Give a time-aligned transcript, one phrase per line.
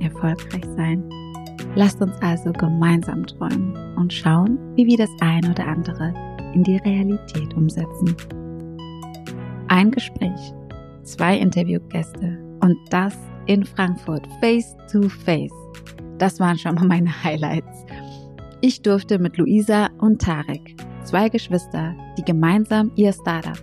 [0.00, 1.02] erfolgreich sein.
[1.74, 6.14] Lasst uns also gemeinsam träumen und schauen, wie wir das eine oder andere
[6.54, 8.16] in die Realität umsetzen.
[9.68, 10.54] Ein Gespräch,
[11.02, 15.52] zwei Interviewgäste und das in Frankfurt face to face.
[16.18, 17.84] Das waren schon mal meine Highlights.
[18.62, 23.62] Ich durfte mit Luisa und Tarek, zwei Geschwister, die gemeinsam ihr Startup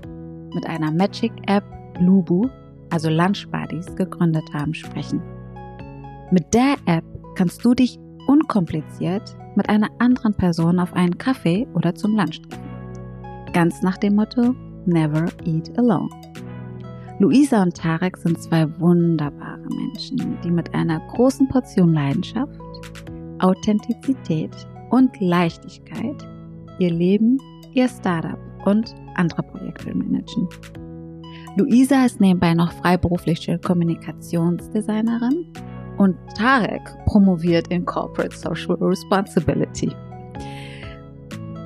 [0.54, 1.64] mit einer Magic App
[2.00, 2.48] Lubu,
[2.92, 5.22] also Lunch Buddies, gegründet haben, sprechen.
[6.34, 7.04] Mit der App
[7.36, 12.64] kannst du dich unkompliziert mit einer anderen Person auf einen Kaffee oder zum Lunch treffen.
[13.54, 14.56] Ganz nach dem Motto
[14.88, 16.10] Never Eat Alone.
[17.20, 22.60] Luisa und Tarek sind zwei wunderbare Menschen, die mit einer großen Portion Leidenschaft,
[23.38, 24.56] Authentizität
[24.90, 26.28] und Leichtigkeit
[26.80, 27.38] ihr Leben,
[27.74, 30.50] ihr Startup und andere Projekte managen.
[31.58, 35.46] Luisa ist nebenbei noch freiberufliche Kommunikationsdesignerin
[35.98, 39.92] und Tarek promoviert in Corporate Social Responsibility.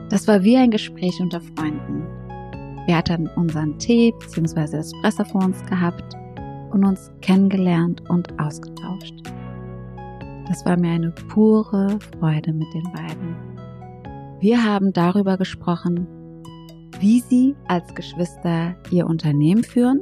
[0.09, 2.06] Das war wie ein Gespräch unter Freunden.
[2.86, 4.78] Wir hatten unseren Tee bzw.
[4.78, 6.16] Espresso vor uns gehabt
[6.72, 9.16] und uns kennengelernt und ausgetauscht.
[10.48, 13.36] Das war mir eine pure Freude mit den beiden.
[14.39, 16.08] Wir haben darüber gesprochen,
[17.00, 20.00] wie sie als Geschwister ihr Unternehmen führen,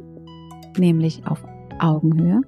[0.78, 1.44] nämlich auf
[1.80, 2.42] Augenhöhe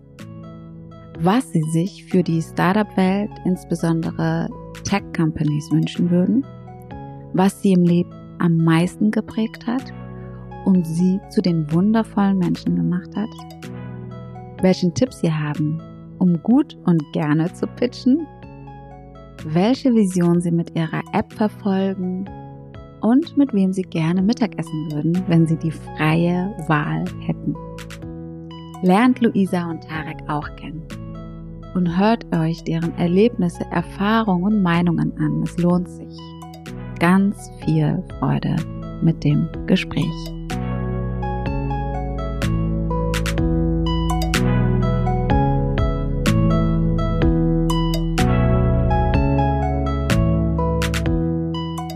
[1.20, 4.50] was sie sich für die Startup-Welt, insbesondere
[4.84, 6.46] Tech-Companies wünschen würden,
[7.34, 9.94] was sie im Leben am meisten geprägt hat
[10.66, 13.30] und sie zu den wundervollen Menschen gemacht hat,
[14.62, 15.82] welchen Tipps sie haben,
[16.20, 18.28] um gut und gerne zu pitchen,
[19.44, 22.30] welche Vision sie mit ihrer App verfolgen
[23.02, 27.56] und mit wem sie gerne Mittagessen würden, wenn sie die freie Wahl hätten.
[28.84, 30.84] Lernt Luisa und Tarek auch kennen
[31.78, 35.44] und hört euch deren Erlebnisse, Erfahrungen und Meinungen an.
[35.44, 36.18] Es lohnt sich.
[37.00, 38.56] Ganz viel Freude
[39.04, 40.04] mit dem Gespräch.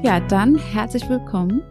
[0.03, 1.63] Ja, dann herzlich willkommen,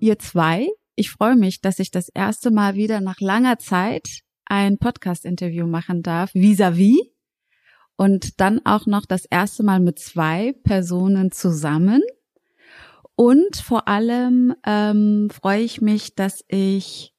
[0.00, 0.68] ihr zwei.
[0.96, 6.02] Ich freue mich, dass ich das erste Mal wieder nach langer Zeit ein Podcast-Interview machen
[6.02, 6.98] darf, vis-à-vis.
[6.98, 7.11] -vis
[8.02, 12.02] und dann auch noch das erste Mal mit zwei Personen zusammen.
[13.14, 17.14] Und vor allem ähm, freue ich mich, dass ich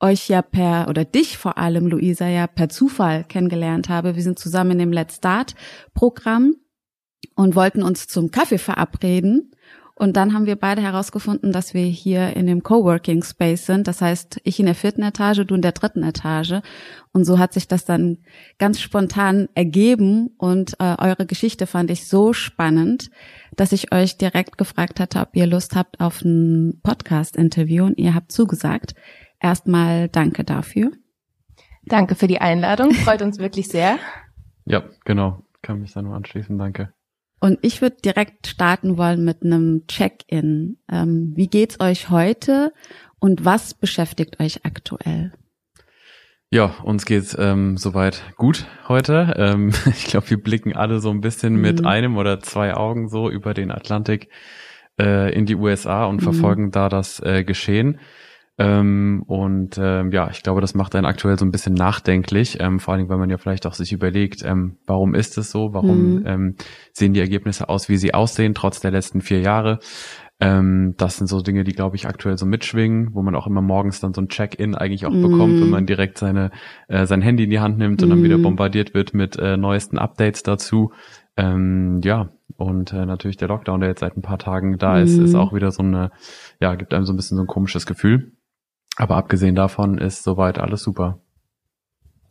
[0.00, 4.16] euch ja per oder dich vor allem, Luisa, ja per Zufall kennengelernt habe.
[4.16, 5.54] Wir sind zusammen in dem Let's Start
[5.94, 6.56] Programm
[7.36, 9.52] und wollten uns zum Kaffee verabreden.
[10.00, 13.86] Und dann haben wir beide herausgefunden, dass wir hier in dem Coworking Space sind.
[13.86, 16.62] Das heißt, ich in der vierten Etage, du in der dritten Etage.
[17.12, 18.16] Und so hat sich das dann
[18.56, 20.30] ganz spontan ergeben.
[20.38, 23.10] Und äh, eure Geschichte fand ich so spannend,
[23.56, 27.84] dass ich euch direkt gefragt hatte, ob ihr Lust habt auf ein Podcast-Interview.
[27.84, 28.94] Und ihr habt zugesagt.
[29.38, 30.92] Erstmal danke dafür.
[31.84, 32.92] Danke für die Einladung.
[32.92, 33.98] Freut uns wirklich sehr.
[34.64, 35.42] Ja, genau.
[35.60, 36.56] Kann mich da nur anschließen.
[36.56, 36.94] Danke.
[37.40, 40.76] Und ich würde direkt starten wollen mit einem Check-in.
[40.90, 42.72] Ähm, wie geht's euch heute
[43.18, 45.32] und was beschäftigt euch aktuell?
[46.52, 49.34] Ja, uns geht's ähm, soweit gut heute.
[49.36, 51.60] Ähm, ich glaube, wir blicken alle so ein bisschen mhm.
[51.60, 54.28] mit einem oder zwei Augen so über den Atlantik
[55.00, 56.24] äh, in die USA und mhm.
[56.24, 58.00] verfolgen da das äh, Geschehen.
[58.60, 62.78] Ähm, und ähm, ja, ich glaube, das macht einen aktuell so ein bisschen nachdenklich, ähm,
[62.78, 65.72] vor allen Dingen, weil man ja vielleicht auch sich überlegt, ähm, warum ist es so,
[65.72, 66.26] warum mhm.
[66.26, 66.56] ähm,
[66.92, 69.78] sehen die Ergebnisse aus, wie sie aussehen, trotz der letzten vier Jahre.
[70.40, 73.62] Ähm, das sind so Dinge, die, glaube ich, aktuell so mitschwingen, wo man auch immer
[73.62, 75.22] morgens dann so ein Check-in eigentlich auch mhm.
[75.22, 76.50] bekommt, wenn man direkt seine
[76.88, 78.42] äh, sein Handy in die Hand nimmt und dann wieder mhm.
[78.42, 80.92] bombardiert wird mit äh, neuesten Updates dazu.
[81.38, 82.28] Ähm, ja,
[82.58, 85.40] und äh, natürlich der Lockdown, der jetzt seit ein paar Tagen da ist, ist mhm.
[85.40, 86.10] auch wieder so eine,
[86.60, 88.32] ja, gibt einem so ein bisschen so ein komisches Gefühl.
[88.96, 91.20] Aber abgesehen davon ist soweit alles super.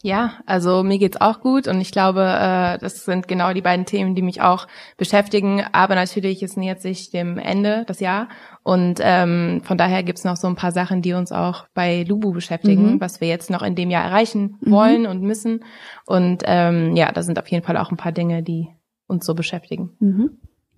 [0.01, 3.85] Ja, also mir geht's auch gut und ich glaube, äh, das sind genau die beiden
[3.85, 4.65] Themen, die mich auch
[4.95, 5.61] beschäftigen.
[5.73, 8.29] Aber natürlich, es nähert sich dem Ende das Jahr
[8.63, 12.31] und ähm, von daher gibt's noch so ein paar Sachen, die uns auch bei Lubu
[12.31, 13.01] beschäftigen, mhm.
[13.01, 14.71] was wir jetzt noch in dem Jahr erreichen mhm.
[14.71, 15.65] wollen und müssen.
[16.05, 18.69] Und ähm, ja, da sind auf jeden Fall auch ein paar Dinge, die
[19.07, 19.97] uns so beschäftigen.
[19.99, 20.37] Mhm.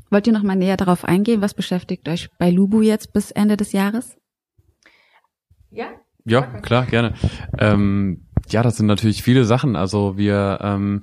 [0.10, 1.42] Wollt ihr noch mal näher darauf eingehen?
[1.42, 4.18] Was beschäftigt euch bei Lubu jetzt bis Ende des Jahres?
[5.71, 5.88] Ja.
[6.25, 7.13] Ja, klar, gerne.
[7.57, 9.75] Ähm, ja, das sind natürlich viele Sachen.
[9.75, 11.01] Also wir ähm,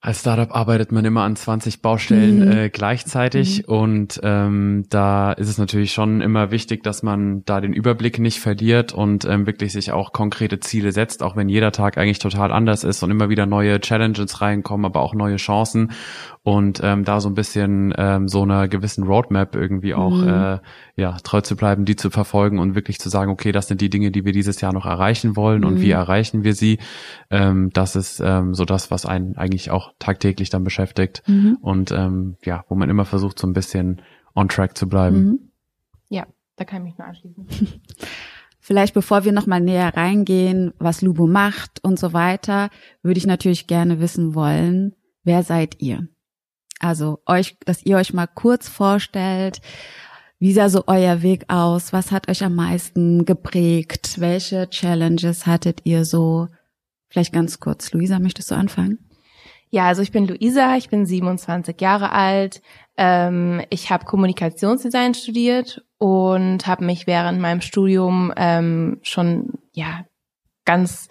[0.00, 2.52] als Startup arbeitet man immer an 20 Baustellen mhm.
[2.52, 3.74] äh, gleichzeitig mhm.
[3.74, 8.38] und ähm, da ist es natürlich schon immer wichtig, dass man da den Überblick nicht
[8.38, 12.52] verliert und ähm, wirklich sich auch konkrete Ziele setzt, auch wenn jeder Tag eigentlich total
[12.52, 15.90] anders ist und immer wieder neue Challenges reinkommen, aber auch neue Chancen
[16.48, 20.28] und ähm, da so ein bisschen ähm, so einer gewissen Roadmap irgendwie auch mhm.
[20.28, 20.58] äh,
[20.96, 23.90] ja treu zu bleiben, die zu verfolgen und wirklich zu sagen, okay, das sind die
[23.90, 25.92] Dinge, die wir dieses Jahr noch erreichen wollen und wie mhm.
[25.92, 26.78] erreichen wir sie.
[27.28, 31.58] Ähm, das ist ähm, so das, was einen eigentlich auch tagtäglich dann beschäftigt mhm.
[31.60, 34.00] und ähm, ja, wo man immer versucht, so ein bisschen
[34.34, 35.22] on track zu bleiben.
[35.22, 35.38] Mhm.
[36.08, 37.46] Ja, da kann ich mich nur anschließen.
[38.58, 42.70] Vielleicht bevor wir nochmal näher reingehen, was Lubo macht und so weiter,
[43.02, 46.08] würde ich natürlich gerne wissen wollen, wer seid ihr?
[46.80, 49.60] Also euch, dass ihr euch mal kurz vorstellt,
[50.38, 51.92] wie sah so euer Weg aus?
[51.92, 54.20] Was hat euch am meisten geprägt?
[54.20, 56.48] Welche Challenges hattet ihr so?
[57.08, 57.92] Vielleicht ganz kurz.
[57.92, 58.98] Luisa, möchtest du anfangen?
[59.70, 62.62] Ja, also ich bin Luisa, ich bin 27 Jahre alt.
[62.96, 70.04] Ähm, ich habe Kommunikationsdesign studiert und habe mich während meinem Studium ähm, schon ja
[70.64, 71.08] ganz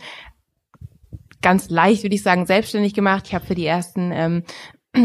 [1.41, 3.25] ganz leicht, würde ich sagen, selbstständig gemacht.
[3.27, 4.43] Ich habe für die ersten ähm,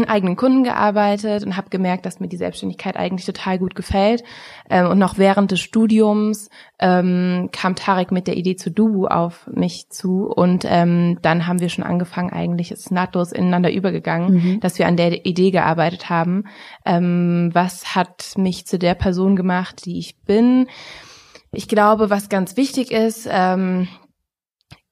[0.07, 4.23] eigenen Kunden gearbeitet und habe gemerkt, dass mir die Selbstständigkeit eigentlich total gut gefällt.
[4.69, 6.49] Ähm, und noch während des Studiums
[6.79, 11.59] ähm, kam Tarek mit der Idee zu Dubu auf mich zu und ähm, dann haben
[11.59, 14.59] wir schon angefangen, eigentlich ist nahtlos ineinander übergegangen, mhm.
[14.59, 16.45] dass wir an der Idee gearbeitet haben.
[16.85, 20.67] Ähm, was hat mich zu der Person gemacht, die ich bin?
[21.51, 23.87] Ich glaube, was ganz wichtig ist, ähm,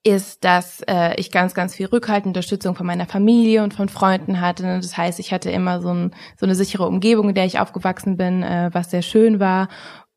[0.03, 4.41] ist, dass äh, ich ganz, ganz viel Rückhalt, Unterstützung von meiner Familie und von Freunden
[4.41, 4.63] hatte.
[4.63, 8.17] Das heißt, ich hatte immer so, ein, so eine sichere Umgebung, in der ich aufgewachsen
[8.17, 9.67] bin, äh, was sehr schön war.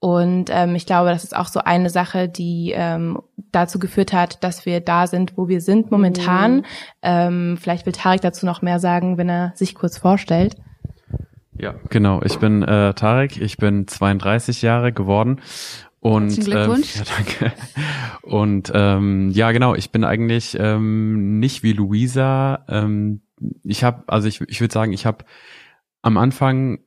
[0.01, 3.21] Und ähm, ich glaube, das ist auch so eine Sache, die ähm,
[3.53, 6.57] dazu geführt hat, dass wir da sind, wo wir sind momentan.
[6.57, 6.65] Mhm.
[7.03, 10.57] Ähm, vielleicht will Tarek dazu noch mehr sagen, wenn er sich kurz vorstellt.
[11.57, 12.21] Ja, genau.
[12.23, 15.41] Ich bin äh, Tarek, ich bin 32 Jahre geworden
[16.05, 16.97] und Glückwunsch.
[16.97, 17.53] Ähm, ja, danke.
[18.21, 22.63] Und ähm, ja, genau, ich bin eigentlich ähm, nicht wie Luisa.
[22.69, 23.23] Ähm,
[23.63, 25.25] ich habe, also ich, ich würde sagen, ich habe
[26.03, 26.81] am Anfang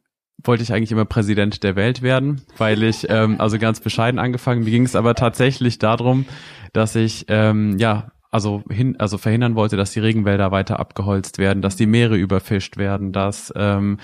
[0.44, 4.64] wollte ich eigentlich immer Präsident der Welt werden, weil ich, ähm, also ganz bescheiden angefangen,
[4.64, 6.26] mir ging es aber tatsächlich darum,
[6.74, 11.64] dass ich, ähm, ja, also hin, also verhindern wollte, dass die Regenwälder weiter abgeholzt werden,
[11.64, 13.98] dass die Meere überfischt werden, dass ähm,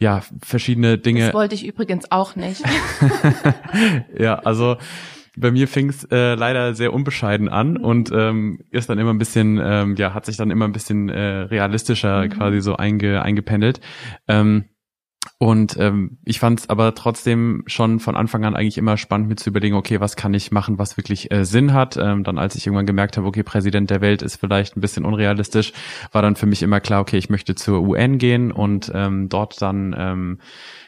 [0.00, 1.26] ja, verschiedene Dinge.
[1.26, 2.62] Das wollte ich übrigens auch nicht.
[4.18, 4.78] ja, also
[5.36, 9.18] bei mir fing es äh, leider sehr unbescheiden an und ähm, ist dann immer ein
[9.18, 12.30] bisschen, ähm, ja, hat sich dann immer ein bisschen äh, realistischer mhm.
[12.30, 13.80] quasi so einge, eingependelt.
[14.26, 14.64] Ähm,
[15.42, 19.36] und ähm, ich fand es aber trotzdem schon von Anfang an eigentlich immer spannend, mir
[19.36, 21.96] zu überlegen, okay, was kann ich machen, was wirklich äh, Sinn hat.
[21.96, 25.06] Ähm, dann als ich irgendwann gemerkt habe, okay, Präsident der Welt ist vielleicht ein bisschen
[25.06, 25.72] unrealistisch,
[26.12, 29.62] war dann für mich immer klar, okay, ich möchte zur UN gehen und ähm, dort
[29.62, 30.40] dann ähm,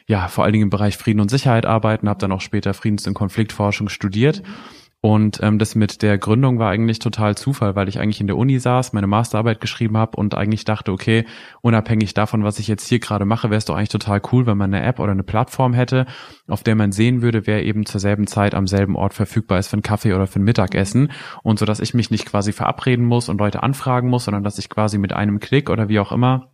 [0.05, 3.07] ja vor allen Dingen im Bereich Frieden und Sicherheit arbeiten, habe dann auch später Friedens-
[3.07, 4.43] und Konfliktforschung studiert.
[4.43, 8.27] Mhm und ähm, das mit der Gründung war eigentlich total Zufall, weil ich eigentlich in
[8.27, 11.25] der Uni saß, meine Masterarbeit geschrieben habe und eigentlich dachte, okay,
[11.59, 14.57] unabhängig davon, was ich jetzt hier gerade mache, wäre es doch eigentlich total cool, wenn
[14.57, 16.05] man eine App oder eine Plattform hätte,
[16.47, 19.67] auf der man sehen würde, wer eben zur selben Zeit am selben Ort verfügbar ist
[19.67, 21.11] für einen Kaffee oder für ein Mittagessen.
[21.43, 24.57] Und so, dass ich mich nicht quasi verabreden muss und Leute anfragen muss, sondern dass
[24.57, 26.52] ich quasi mit einem Klick oder wie auch immer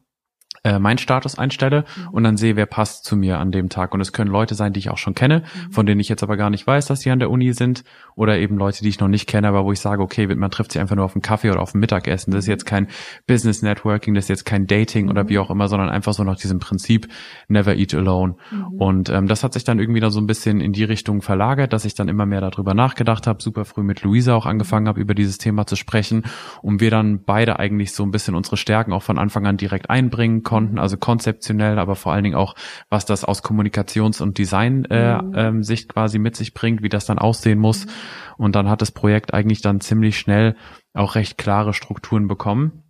[0.64, 2.10] äh, meinen Status einstelle mhm.
[2.10, 3.94] und dann sehe, wer passt zu mir an dem Tag.
[3.94, 5.72] Und es können Leute sein, die ich auch schon kenne, mhm.
[5.72, 7.84] von denen ich jetzt aber gar nicht weiß, dass die an der Uni sind,
[8.20, 10.74] oder eben Leute, die ich noch nicht kenne, aber wo ich sage, okay, man trifft
[10.74, 12.32] sich einfach nur auf einen Kaffee oder auf ein Mittagessen.
[12.32, 12.88] Das ist jetzt kein
[13.28, 15.12] Business Networking, das ist jetzt kein Dating mhm.
[15.12, 17.08] oder wie auch immer, sondern einfach so nach diesem Prinzip
[17.48, 18.36] Never Eat Alone.
[18.52, 18.66] Mhm.
[18.78, 21.72] Und ähm, das hat sich dann irgendwie da so ein bisschen in die Richtung verlagert,
[21.72, 25.00] dass ich dann immer mehr darüber nachgedacht habe, super früh mit Luisa auch angefangen habe,
[25.00, 26.24] über dieses Thema zu sprechen
[26.62, 29.90] und wir dann beide eigentlich so ein bisschen unsere Stärken auch von Anfang an direkt
[29.90, 32.56] einbringen konnten, also konzeptionell, aber vor allen Dingen auch,
[32.90, 35.34] was das aus Kommunikations- und Design-Sicht äh, mhm.
[35.36, 37.86] ähm, Sicht quasi mit sich bringt, wie das dann aussehen muss.
[37.86, 37.92] Mhm.
[38.38, 40.56] Und dann hat das Projekt eigentlich dann ziemlich schnell
[40.96, 42.89] auch recht klare Strukturen bekommen.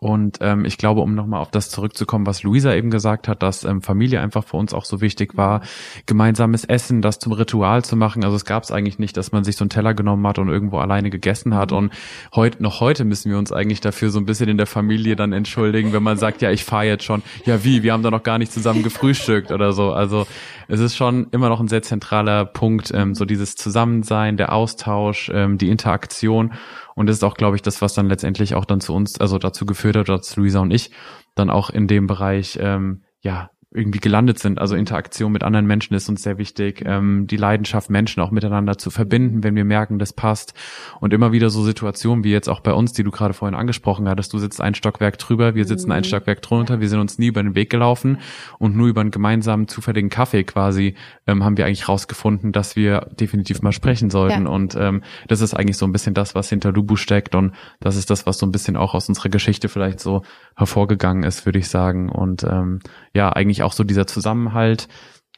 [0.00, 3.64] Und ähm, ich glaube, um nochmal auf das zurückzukommen, was Luisa eben gesagt hat, dass
[3.64, 5.60] ähm, Familie einfach für uns auch so wichtig war,
[6.06, 8.22] gemeinsames Essen, das zum Ritual zu machen.
[8.22, 10.50] Also es gab es eigentlich nicht, dass man sich so einen Teller genommen hat und
[10.50, 11.72] irgendwo alleine gegessen hat.
[11.72, 11.92] Und
[12.32, 15.32] heute, noch heute müssen wir uns eigentlich dafür so ein bisschen in der Familie dann
[15.32, 17.22] entschuldigen, wenn man sagt, ja, ich fahre jetzt schon.
[17.44, 17.82] Ja, wie?
[17.82, 19.92] Wir haben da noch gar nicht zusammen gefrühstückt oder so.
[19.92, 20.28] Also
[20.68, 25.28] es ist schon immer noch ein sehr zentraler Punkt, ähm, so dieses Zusammensein, der Austausch,
[25.34, 26.52] ähm, die Interaktion.
[26.98, 29.38] Und das ist auch, glaube ich, das, was dann letztendlich auch dann zu uns, also
[29.38, 30.90] dazu geführt hat, dass Luisa und ich
[31.36, 34.58] dann auch in dem Bereich, ähm, ja, irgendwie gelandet sind.
[34.58, 36.82] Also Interaktion mit anderen Menschen ist uns sehr wichtig.
[36.86, 40.54] Ähm, die Leidenschaft, Menschen auch miteinander zu verbinden, wenn wir merken, das passt.
[41.00, 44.08] Und immer wieder so Situationen wie jetzt auch bei uns, die du gerade vorhin angesprochen
[44.08, 44.32] hattest.
[44.32, 46.04] Du sitzt ein Stockwerk drüber, wir sitzen ein mhm.
[46.04, 46.80] Stockwerk drunter.
[46.80, 48.18] Wir sind uns nie über den Weg gelaufen
[48.58, 50.94] und nur über einen gemeinsamen zufälligen Kaffee quasi
[51.26, 54.44] ähm, haben wir eigentlich rausgefunden, dass wir definitiv mal sprechen sollten.
[54.44, 54.50] Ja.
[54.50, 57.34] Und ähm, das ist eigentlich so ein bisschen das, was hinter Lubu steckt.
[57.34, 60.22] Und das ist das, was so ein bisschen auch aus unserer Geschichte vielleicht so
[60.56, 62.08] hervorgegangen ist, würde ich sagen.
[62.08, 62.80] Und ähm,
[63.12, 64.88] ja, eigentlich auch so dieser Zusammenhalt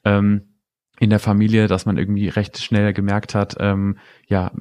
[0.04, 0.50] ähm,
[1.00, 3.96] in der Familie, dass man irgendwie recht schnell gemerkt hat, ähm,
[4.28, 4.52] ja,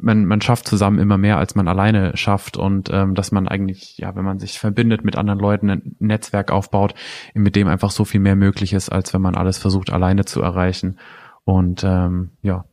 [0.00, 3.98] man, man schafft zusammen immer mehr, als man alleine schafft und ähm, dass man eigentlich,
[3.98, 6.94] ja, wenn man sich verbindet mit anderen Leuten, ein Netzwerk aufbaut,
[7.34, 10.40] mit dem einfach so viel mehr möglich ist, als wenn man alles versucht, alleine zu
[10.40, 10.98] erreichen.
[11.44, 12.64] Und ähm, ja,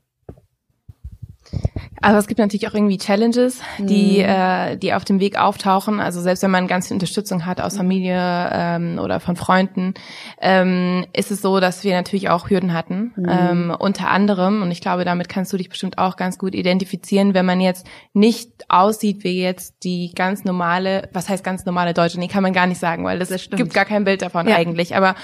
[2.02, 4.30] aber es gibt natürlich auch irgendwie Challenges, die, mhm.
[4.30, 6.00] äh, die auf dem Weg auftauchen.
[6.00, 9.94] Also selbst wenn man ganz viel Unterstützung hat aus Familie ähm, oder von Freunden,
[10.40, 13.14] ähm, ist es so, dass wir natürlich auch Hürden hatten.
[13.18, 13.28] Mhm.
[13.30, 17.34] Ähm, unter anderem, und ich glaube, damit kannst du dich bestimmt auch ganz gut identifizieren,
[17.34, 22.20] wenn man jetzt nicht aussieht wie jetzt die ganz normale, was heißt ganz normale Deutsche?
[22.20, 24.56] Nee, kann man gar nicht sagen, weil das, das gibt gar kein Bild davon ja.
[24.56, 24.96] eigentlich.
[24.96, 25.16] Aber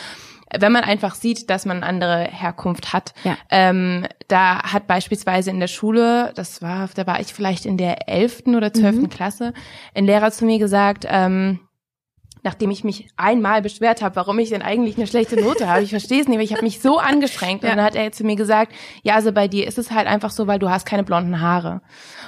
[0.53, 3.13] wenn man einfach sieht, dass man andere Herkunft hat.
[3.23, 3.37] Ja.
[3.49, 8.07] Ähm, da hat beispielsweise in der Schule, das war, da war ich vielleicht in der
[8.07, 9.09] elften oder zwölften mhm.
[9.09, 9.53] Klasse,
[9.93, 11.59] ein Lehrer zu mir gesagt, ähm,
[12.45, 15.81] nachdem ich mich einmal beschwert habe, warum ich denn eigentlich eine schlechte Note habe.
[15.81, 17.63] Ich verstehe es nicht, weil ich habe mich so angestrengt.
[17.63, 17.71] Ja.
[17.71, 18.71] Und dann hat er zu mir gesagt,
[19.01, 21.81] ja, also bei dir ist es halt einfach so, weil du hast keine blonden Haare.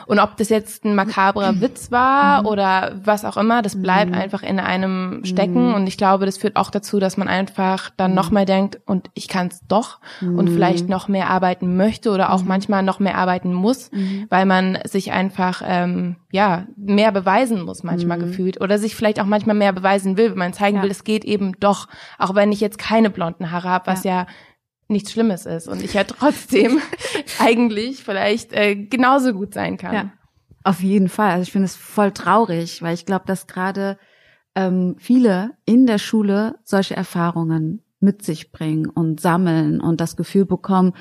[0.06, 2.48] Und ob das jetzt ein makabrer Witz war mhm.
[2.48, 4.18] oder was auch immer, das bleibt mhm.
[4.18, 5.70] einfach in einem stecken.
[5.70, 5.74] Mhm.
[5.76, 9.28] Und ich glaube, das führt auch dazu, dass man einfach dann nochmal denkt, und ich
[9.28, 13.54] kann es doch und vielleicht noch mehr arbeiten möchte oder auch manchmal noch mehr arbeiten
[13.54, 13.92] muss,
[14.30, 19.26] weil man sich einfach ähm, ja mehr beweisen muss manchmal gefühlt oder sich vielleicht auch
[19.26, 20.84] manchmal mehr beweisen will, wenn man zeigen ja.
[20.84, 21.88] will, es geht eben doch,
[22.18, 24.28] auch wenn ich jetzt keine blonden Haare habe, was ja, ja
[24.88, 26.80] nichts Schlimmes ist und ich ja trotzdem
[27.40, 29.94] eigentlich vielleicht äh, genauso gut sein kann.
[29.94, 30.12] Ja,
[30.64, 31.32] auf jeden Fall.
[31.32, 33.98] Also ich finde es voll traurig, weil ich glaube, dass gerade
[34.56, 40.46] ähm, viele in der Schule solche Erfahrungen mit sich bringen und sammeln und das Gefühl
[40.46, 40.94] bekommen,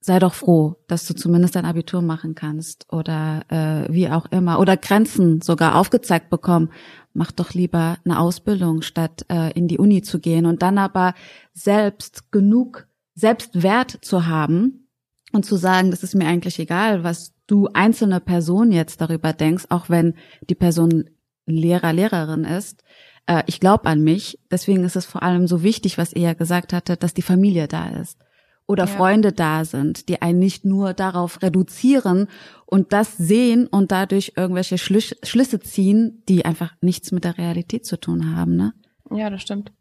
[0.00, 4.58] sei doch froh, dass du zumindest ein Abitur machen kannst oder äh, wie auch immer
[4.58, 6.70] oder Grenzen sogar aufgezeigt bekommen.
[7.14, 11.14] Mach doch lieber eine Ausbildung, statt äh, in die Uni zu gehen und dann aber
[11.52, 14.88] selbst genug Selbstwert zu haben
[15.32, 19.66] und zu sagen, das ist mir eigentlich egal, was du einzelne Person jetzt darüber denkst,
[19.68, 20.14] auch wenn
[20.48, 21.10] die Person
[21.46, 22.84] Lehrer, Lehrerin ist.
[23.26, 24.38] Äh, ich glaube an mich.
[24.50, 27.68] Deswegen ist es vor allem so wichtig, was ihr ja gesagt hattet, dass die Familie
[27.68, 28.18] da ist
[28.66, 28.90] oder ja.
[28.90, 32.28] Freunde da sind, die einen nicht nur darauf reduzieren
[32.66, 37.84] und das sehen und dadurch irgendwelche Schlüs Schlüsse ziehen, die einfach nichts mit der Realität
[37.84, 38.72] zu tun haben, ne?
[39.10, 39.72] Ja, das stimmt.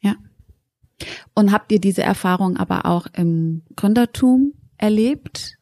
[0.00, 0.14] Ja.
[1.34, 5.58] Und habt ihr diese Erfahrung aber auch im Gründertum erlebt?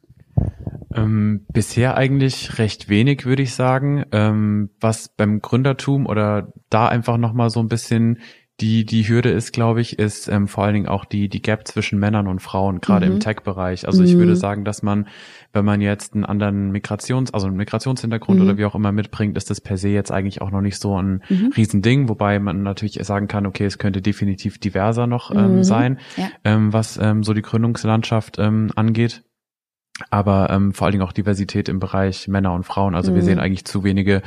[0.93, 4.05] Ähm, bisher eigentlich recht wenig, würde ich sagen.
[4.11, 8.19] Ähm, was beim Gründertum oder da einfach nochmal so ein bisschen
[8.61, 11.67] die, die Hürde ist, glaube ich, ist ähm, vor allen Dingen auch die, die Gap
[11.67, 13.13] zwischen Männern und Frauen, gerade mhm.
[13.13, 13.87] im Tech-Bereich.
[13.87, 14.07] Also mhm.
[14.07, 14.37] ich würde mhm.
[14.37, 15.07] sagen, dass man,
[15.53, 18.45] wenn man jetzt einen anderen Migrations-, also einen Migrationshintergrund mhm.
[18.45, 21.01] oder wie auch immer mitbringt, ist das per se jetzt eigentlich auch noch nicht so
[21.01, 21.53] ein mhm.
[21.55, 25.63] Riesending, wobei man natürlich sagen kann, okay, es könnte definitiv diverser noch ähm, mhm.
[25.63, 26.29] sein, ja.
[26.43, 29.23] ähm, was ähm, so die Gründungslandschaft ähm, angeht
[30.09, 32.95] aber ähm, vor allen Dingen auch Diversität im Bereich Männer und Frauen.
[32.95, 33.15] Also mhm.
[33.15, 34.21] wir sehen eigentlich zu wenige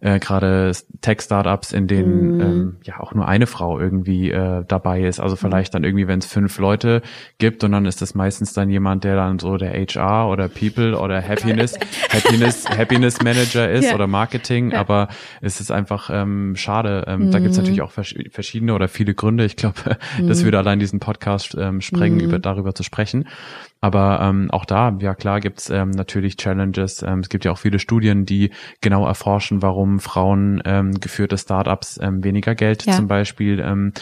[0.00, 2.40] äh, gerade Tech-Startups, in denen mhm.
[2.40, 5.20] ähm, ja auch nur eine Frau irgendwie äh, dabei ist.
[5.20, 7.02] Also vielleicht dann irgendwie, wenn es fünf Leute
[7.38, 10.98] gibt und dann ist das meistens dann jemand, der dann so der HR oder People
[10.98, 11.78] oder Happiness,
[12.10, 13.94] Happiness, Happiness Manager ist ja.
[13.94, 14.72] oder Marketing.
[14.72, 14.80] Ja.
[14.80, 15.08] Aber
[15.40, 17.04] es ist einfach ähm, schade.
[17.06, 17.30] Ähm, mhm.
[17.30, 19.44] Da gibt es natürlich auch vers verschiedene oder viele Gründe.
[19.44, 19.76] Ich glaube,
[20.22, 20.44] das mhm.
[20.44, 22.24] würde allein diesen Podcast ähm, sprengen, mhm.
[22.24, 23.26] über darüber zu sprechen.
[23.82, 27.02] Aber ähm, auch da, ja klar, gibt's ähm, natürlich Challenges.
[27.02, 28.50] Ähm, es gibt ja auch viele Studien, die
[28.82, 32.92] genau erforschen, warum Frauen ähm, geführte Startups ähm, weniger Geld ja.
[32.92, 33.92] zum Beispiel ähm,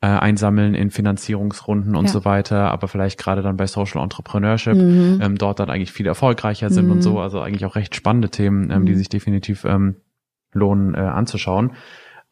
[0.00, 2.12] äh, einsammeln in Finanzierungsrunden und ja.
[2.12, 5.18] so weiter, aber vielleicht gerade dann bei Social Entrepreneurship mhm.
[5.20, 6.92] ähm, dort dann eigentlich viel erfolgreicher sind mhm.
[6.92, 7.18] und so.
[7.18, 8.86] Also eigentlich auch recht spannende Themen, ähm, mhm.
[8.86, 9.96] die sich definitiv ähm,
[10.52, 11.72] lohnen äh, anzuschauen.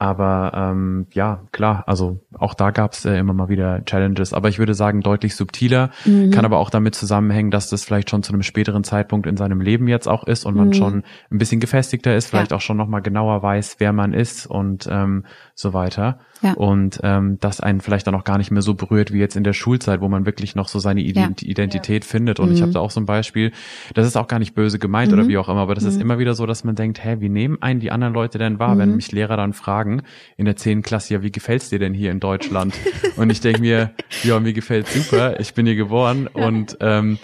[0.02, 4.32] Aber ähm, ja, klar, also auch da gab es äh, immer mal wieder Challenges.
[4.32, 5.90] Aber ich würde sagen, deutlich subtiler.
[6.04, 6.32] Mhm.
[6.32, 9.60] Kann aber auch damit zusammenhängen, dass das vielleicht schon zu einem späteren Zeitpunkt in seinem
[9.60, 10.72] Leben jetzt auch ist und man mhm.
[10.72, 12.56] schon ein bisschen gefestigter ist, vielleicht ja.
[12.56, 16.18] auch schon nochmal genauer weiß, wer man ist und ähm, so weiter.
[16.40, 16.54] Ja.
[16.54, 19.44] Und ähm, das einen vielleicht dann auch gar nicht mehr so berührt wie jetzt in
[19.44, 22.10] der Schulzeit, wo man wirklich noch so seine Identität ja.
[22.10, 22.40] findet.
[22.40, 22.54] Und mhm.
[22.56, 23.52] ich habe da auch so ein Beispiel,
[23.94, 25.28] das ist auch gar nicht böse gemeint oder mhm.
[25.28, 26.00] wie auch immer, aber das ist mhm.
[26.00, 28.76] immer wieder so, dass man denkt, hä, wie nehmen einen die anderen Leute denn wahr,
[28.78, 29.91] wenn mich Lehrer dann fragen
[30.36, 32.74] in der zehnten Klasse, ja, wie gefällt's dir denn hier in Deutschland?
[33.16, 37.18] und ich denke mir, ja, mir gefällt's super, ich bin hier geboren und ähm,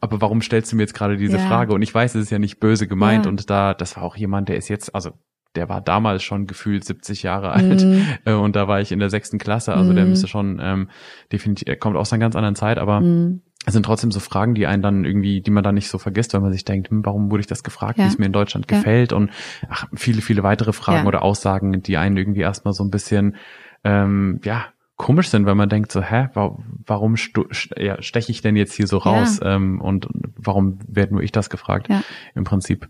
[0.00, 1.46] aber warum stellst du mir jetzt gerade diese ja.
[1.46, 1.72] Frage?
[1.72, 3.30] Und ich weiß, es ist ja nicht böse gemeint ja.
[3.30, 5.12] und da, das war auch jemand, der ist jetzt, also
[5.54, 8.30] der war damals schon gefühlt 70 Jahre alt mm.
[8.30, 9.94] und da war ich in der sechsten Klasse, also mm.
[9.96, 10.10] der mhm.
[10.10, 10.90] müsste schon ähm,
[11.32, 13.42] definitiv, er kommt aus einer ganz anderen Zeit, aber mm.
[13.66, 16.32] Es sind trotzdem so Fragen, die einen dann irgendwie, die man dann nicht so vergisst,
[16.32, 18.04] weil man sich denkt, hm, warum wurde ich das gefragt, ja.
[18.04, 18.78] wie es mir in Deutschland ja.
[18.78, 19.30] gefällt und
[19.68, 21.06] ach, viele, viele weitere Fragen ja.
[21.06, 23.36] oder Aussagen, die einen irgendwie erstmal so ein bisschen,
[23.84, 28.86] ähm, ja, komisch sind, weil man denkt so, hä, warum steche ich denn jetzt hier
[28.86, 31.88] so raus ähm, und warum werde nur ich das gefragt?
[32.34, 32.86] Im Prinzip.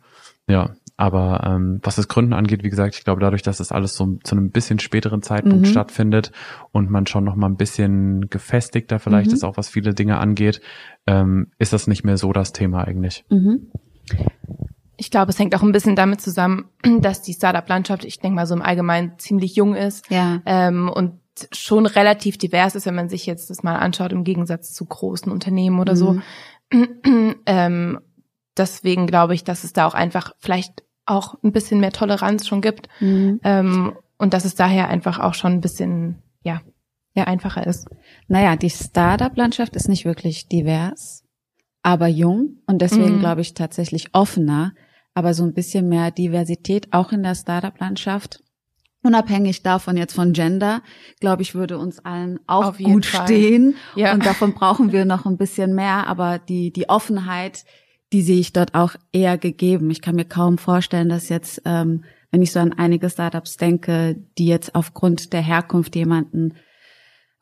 [0.48, 3.96] Ja, aber ähm, was das Gründen angeht, wie gesagt, ich glaube dadurch, dass das alles
[3.96, 5.70] so zu einem bisschen späteren Zeitpunkt mhm.
[5.70, 6.30] stattfindet
[6.72, 9.34] und man schon noch mal ein bisschen gefestigter vielleicht mhm.
[9.34, 10.60] ist, auch was viele Dinge angeht,
[11.06, 13.24] ähm, ist das nicht mehr so das Thema eigentlich.
[13.30, 13.70] Mhm.
[14.98, 16.66] Ich glaube, es hängt auch ein bisschen damit zusammen,
[17.00, 20.42] dass die Startup-Landschaft, ich denke mal so im Allgemeinen ziemlich jung ist ja.
[20.44, 21.18] ähm, und
[21.50, 25.32] schon relativ divers ist, wenn man sich jetzt das mal anschaut, im Gegensatz zu großen
[25.32, 26.18] Unternehmen oder so.
[26.70, 27.36] Mhm.
[27.46, 28.00] ähm,
[28.58, 32.60] deswegen glaube ich, dass es da auch einfach vielleicht auch ein bisschen mehr Toleranz schon
[32.60, 33.40] gibt mhm.
[33.42, 36.60] ähm, und dass es daher einfach auch schon ein bisschen ja
[37.14, 37.88] ja einfacher ist.
[38.28, 41.24] Naja, die Startup-Landschaft ist nicht wirklich divers,
[41.82, 43.20] aber jung und deswegen mhm.
[43.20, 44.72] glaube ich tatsächlich offener,
[45.14, 48.42] aber so ein bisschen mehr Diversität auch in der Startup-Landschaft.
[49.02, 50.82] Unabhängig davon jetzt von Gender,
[51.20, 53.24] glaube ich, würde uns allen auch gut Fall.
[53.24, 53.74] stehen.
[53.96, 54.12] Ja.
[54.12, 56.06] Und davon brauchen wir noch ein bisschen mehr.
[56.06, 57.64] Aber die, die Offenheit,
[58.12, 59.90] die sehe ich dort auch eher gegeben.
[59.90, 64.16] Ich kann mir kaum vorstellen, dass jetzt, ähm, wenn ich so an einige Startups denke,
[64.38, 66.54] die jetzt aufgrund der Herkunft jemanden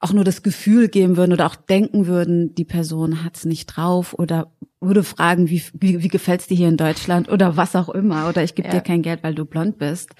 [0.00, 4.14] auch nur das Gefühl geben würden oder auch denken würden, die Person hat's nicht drauf
[4.14, 8.28] oder würde fragen, wie, wie, wie gefällt's dir hier in Deutschland oder was auch immer
[8.28, 8.74] oder ich gebe ja.
[8.74, 10.10] dir kein Geld, weil du blond bist.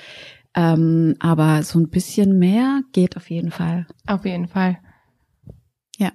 [0.55, 3.87] Ähm, aber so ein bisschen mehr geht auf jeden Fall.
[4.07, 4.79] Auf jeden Fall.
[5.97, 6.11] Ja.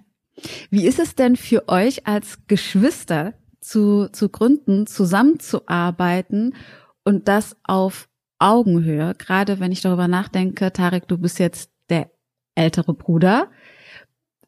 [0.70, 6.56] Wie ist es denn für euch als Geschwister, zu, zu gründen, zusammenzuarbeiten
[7.04, 9.14] und das auf Augenhöhe.
[9.18, 12.12] Gerade wenn ich darüber nachdenke, Tarek, du bist jetzt der
[12.56, 13.50] ältere Bruder.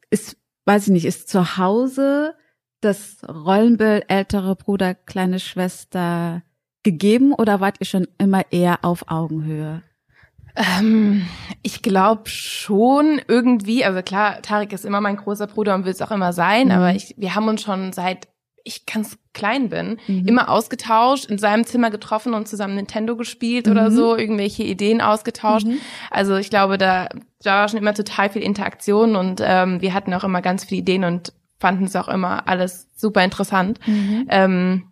[0.09, 2.35] Ist, weiß ich nicht, ist zu Hause
[2.81, 6.43] das Rollenbild ältere Bruder, kleine Schwester
[6.83, 9.81] gegeben oder wart ihr schon immer eher auf Augenhöhe?
[10.55, 11.25] Ähm,
[11.63, 16.01] ich glaube schon irgendwie, also klar, Tarek ist immer mein großer Bruder und will es
[16.01, 16.71] auch immer sein, mhm.
[16.71, 18.27] aber ich, wir haben uns schon seit
[18.65, 20.27] ich ganz klein bin, mhm.
[20.27, 23.71] immer ausgetauscht, in seinem Zimmer getroffen und zusammen Nintendo gespielt mhm.
[23.71, 25.67] oder so, irgendwelche Ideen ausgetauscht.
[25.67, 25.77] Mhm.
[26.09, 27.07] Also ich glaube, da,
[27.41, 30.81] da war schon immer total viel Interaktion und ähm, wir hatten auch immer ganz viele
[30.81, 33.79] Ideen und fanden es auch immer alles super interessant.
[33.85, 34.25] Mhm.
[34.29, 34.83] Ähm,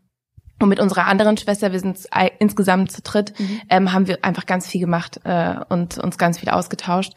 [0.59, 1.99] und mit unserer anderen Schwester, wir sind
[2.39, 3.61] insgesamt zu dritt, mhm.
[3.69, 7.13] ähm, haben wir einfach ganz viel gemacht äh, und uns ganz viel ausgetauscht.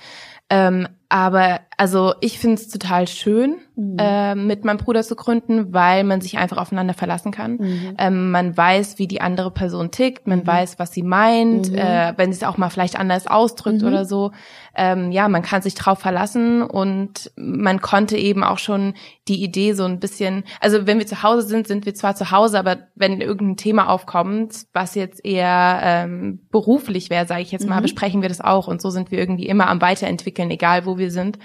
[0.48, 3.96] Ähm, aber also ich finde es total schön, mhm.
[3.98, 7.58] äh, mit meinem Bruder zu gründen, weil man sich einfach aufeinander verlassen kann.
[7.58, 7.94] Mhm.
[7.98, 10.46] Ähm, man weiß, wie die andere Person tickt, man mhm.
[10.46, 11.78] weiß, was sie meint, mhm.
[11.78, 13.88] äh, wenn sie es auch mal vielleicht anders ausdrückt mhm.
[13.88, 14.32] oder so.
[14.74, 18.94] Ähm, ja, man kann sich drauf verlassen und man konnte eben auch schon
[19.28, 22.30] die Idee so ein bisschen, also wenn wir zu Hause sind, sind wir zwar zu
[22.30, 27.66] Hause, aber wenn irgendein Thema aufkommt, was jetzt eher ähm, beruflich wäre, sage ich jetzt
[27.68, 27.82] mal, mhm.
[27.82, 31.10] besprechen wir das auch und so sind wir irgendwie immer am Weiterentwickeln, egal wo wir
[31.10, 31.38] sind.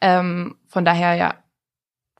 [0.00, 1.34] Ähm, von daher, ja,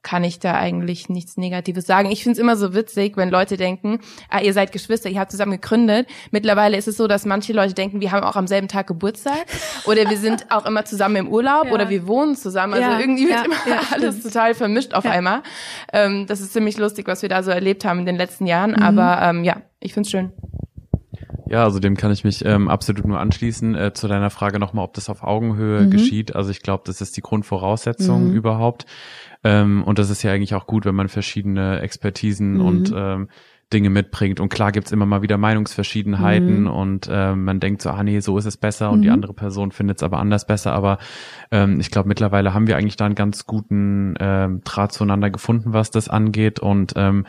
[0.03, 2.11] kann ich da eigentlich nichts Negatives sagen.
[2.11, 5.31] Ich finde es immer so witzig, wenn Leute denken, ah, ihr seid Geschwister, ihr habt
[5.31, 6.09] zusammen gegründet.
[6.31, 9.47] Mittlerweile ist es so, dass manche Leute denken, wir haben auch am selben Tag Geburtstag
[9.85, 11.73] oder wir sind auch immer zusammen im Urlaub ja.
[11.73, 12.75] oder wir wohnen zusammen.
[12.75, 15.43] Also ja, irgendwie wird ja, immer alles total vermischt auf einmal.
[15.93, 18.71] Ähm, das ist ziemlich lustig, was wir da so erlebt haben in den letzten Jahren.
[18.71, 18.83] Mhm.
[18.83, 20.33] Aber ähm, ja, ich finde es schön.
[21.51, 23.75] Ja, also dem kann ich mich ähm, absolut nur anschließen.
[23.75, 25.91] Äh, zu deiner Frage nochmal, ob das auf Augenhöhe mhm.
[25.91, 26.37] geschieht.
[26.37, 28.35] Also ich glaube, das ist die Grundvoraussetzung mhm.
[28.35, 28.87] überhaupt.
[29.43, 32.61] Ähm, und das ist ja eigentlich auch gut, wenn man verschiedene Expertisen mhm.
[32.61, 33.29] und ähm,
[33.73, 34.41] Dinge mitbringt.
[34.41, 36.71] Und klar gibt's immer mal wieder Meinungsverschiedenheiten mhm.
[36.71, 39.15] und äh, man denkt so, ah nee, so ist es besser und die mhm.
[39.15, 40.73] andere Person findet es aber anders besser.
[40.73, 40.99] Aber
[41.51, 45.73] ähm, ich glaube, mittlerweile haben wir eigentlich da einen ganz guten ähm, Draht zueinander gefunden,
[45.73, 46.59] was das angeht.
[46.59, 47.27] Und ähm,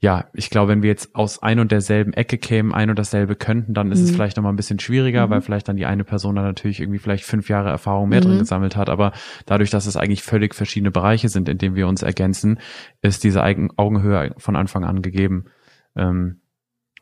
[0.00, 3.36] ja, ich glaube, wenn wir jetzt aus ein und derselben Ecke kämen, ein und dasselbe
[3.36, 4.04] könnten, dann ist mhm.
[4.04, 5.30] es vielleicht nochmal ein bisschen schwieriger, mhm.
[5.30, 8.24] weil vielleicht dann die eine Person dann natürlich irgendwie vielleicht fünf Jahre Erfahrung mehr mhm.
[8.24, 8.90] drin gesammelt hat.
[8.90, 9.12] Aber
[9.46, 12.58] dadurch, dass es eigentlich völlig verschiedene Bereiche sind, in denen wir uns ergänzen,
[13.00, 13.44] ist diese
[13.76, 15.46] Augenhöhe von Anfang an gegeben.
[15.96, 16.40] Ähm,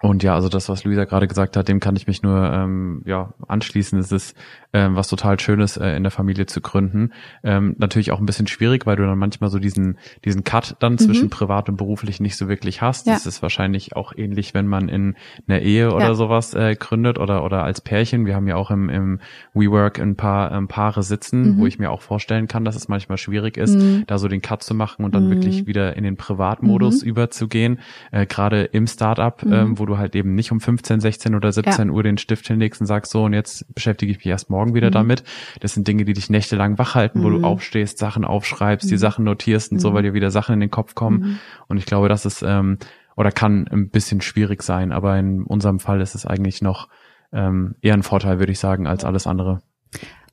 [0.03, 3.03] und ja, also das, was Luisa gerade gesagt hat, dem kann ich mich nur ähm,
[3.07, 4.01] ja anschließen.
[4.01, 4.37] Es ist
[4.73, 7.13] ähm, was total Schönes äh, in der Familie zu gründen.
[7.45, 10.95] Ähm, natürlich auch ein bisschen schwierig, weil du dann manchmal so diesen diesen Cut dann
[10.95, 10.99] mhm.
[10.99, 13.07] zwischen privat und beruflich nicht so wirklich hast.
[13.07, 13.13] Ja.
[13.13, 15.15] Das ist wahrscheinlich auch ähnlich, wenn man in
[15.47, 16.15] einer Ehe oder ja.
[16.15, 18.27] sowas äh, gründet oder oder als Pärchen.
[18.27, 19.21] Wir haben ja auch im, im
[19.55, 21.59] WeWork ein paar ähm, Paare sitzen, mhm.
[21.59, 24.03] wo ich mir auch vorstellen kann, dass es manchmal schwierig ist, mhm.
[24.09, 25.67] da so den Cut zu machen und dann wirklich mhm.
[25.69, 27.09] wieder in den Privatmodus mhm.
[27.09, 27.79] überzugehen.
[28.11, 31.53] Äh, Gerade im Startup, ähm, wo du du halt eben nicht um 15, 16 oder
[31.53, 31.95] 17 ja.
[31.95, 34.89] Uhr den Stift hinlegst und sagst so und jetzt beschäftige ich mich erst morgen wieder
[34.89, 34.93] mhm.
[34.93, 35.25] damit.
[35.61, 37.25] Das sind Dinge, die dich nächtelang wach halten, mhm.
[37.25, 37.45] wo du mhm.
[37.45, 38.91] aufstehst, Sachen aufschreibst, mhm.
[38.91, 39.95] die Sachen notierst und so, mhm.
[39.95, 41.21] weil dir wieder Sachen in den Kopf kommen.
[41.21, 41.39] Mhm.
[41.69, 42.79] Und ich glaube, das ist ähm,
[43.17, 46.89] oder kann ein bisschen schwierig sein, aber in unserem Fall ist es eigentlich noch
[47.33, 49.61] ähm, eher ein Vorteil, würde ich sagen, als alles andere.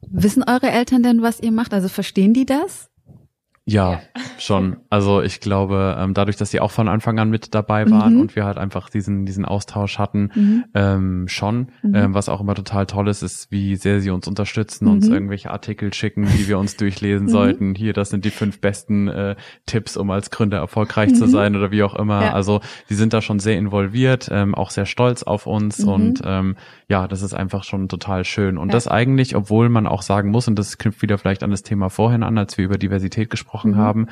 [0.01, 1.73] Wissen eure Eltern denn, was ihr macht?
[1.73, 2.89] Also verstehen die das?
[3.71, 4.01] Ja,
[4.39, 4.77] schon.
[4.89, 8.21] Also ich glaube, ähm, dadurch, dass sie auch von Anfang an mit dabei waren mhm.
[8.21, 10.65] und wir halt einfach diesen diesen Austausch hatten, mhm.
[10.73, 11.67] ähm, schon.
[11.83, 11.95] Mhm.
[11.95, 15.13] Ähm, was auch immer total toll ist, ist, wie sehr sie uns unterstützen, uns mhm.
[15.13, 17.31] irgendwelche Artikel schicken, die wir uns durchlesen mhm.
[17.31, 17.75] sollten.
[17.75, 19.35] Hier, das sind die fünf besten äh,
[19.67, 21.29] Tipps, um als Gründer erfolgreich zu mhm.
[21.29, 22.23] sein oder wie auch immer.
[22.23, 22.33] Ja.
[22.33, 26.55] Also sie sind da schon sehr involviert, ähm, auch sehr stolz auf uns und ähm,
[26.87, 28.57] ja, das ist einfach schon total schön.
[28.57, 28.73] Und ja.
[28.73, 31.89] das eigentlich, obwohl man auch sagen muss, und das knüpft wieder vielleicht an das Thema
[31.89, 33.77] vorhin an, als wir über Diversität gesprochen mhm.
[33.77, 34.07] haben.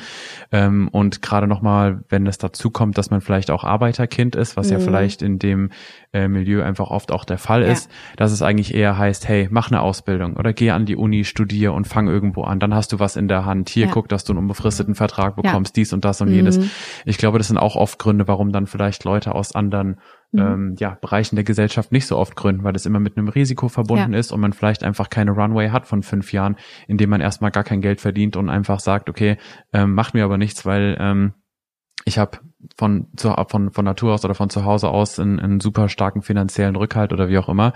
[0.52, 4.68] Ähm, und gerade nochmal, wenn es dazu kommt, dass man vielleicht auch Arbeiterkind ist, was
[4.68, 4.74] mhm.
[4.74, 5.70] ja vielleicht in dem
[6.14, 7.72] äh, Milieu einfach oft auch der Fall ja.
[7.72, 11.24] ist, dass es eigentlich eher heißt, hey, mach eine Ausbildung oder geh an die Uni,
[11.24, 12.60] studier und fang irgendwo an.
[12.60, 13.70] Dann hast du was in der Hand.
[13.70, 13.92] Hier, ja.
[13.92, 16.36] guck, dass du einen unbefristeten Vertrag bekommst, dies und das und mhm.
[16.36, 16.60] jenes.
[17.06, 19.98] Ich glaube, das sind auch oft Gründe, warum dann vielleicht Leute aus anderen
[20.38, 20.70] mhm.
[20.72, 23.68] ähm, ja, Bereichen der Gesellschaft nicht so oft gründen, weil es immer mit einem Risiko
[23.68, 24.20] verbunden ja.
[24.20, 26.56] ist und man vielleicht einfach keine Runway hat von fünf Jahren,
[26.88, 29.38] in dem man erstmal gar kein Geld verdient und einfach sagt, okay,
[29.74, 31.34] ähm, macht mir aber nichts, weil ähm,
[32.06, 32.40] ich habe
[32.76, 36.22] von, zu, von, von Natur aus oder von zu Hause aus einen, einen super starken
[36.22, 37.74] finanziellen Rückhalt oder wie auch immer.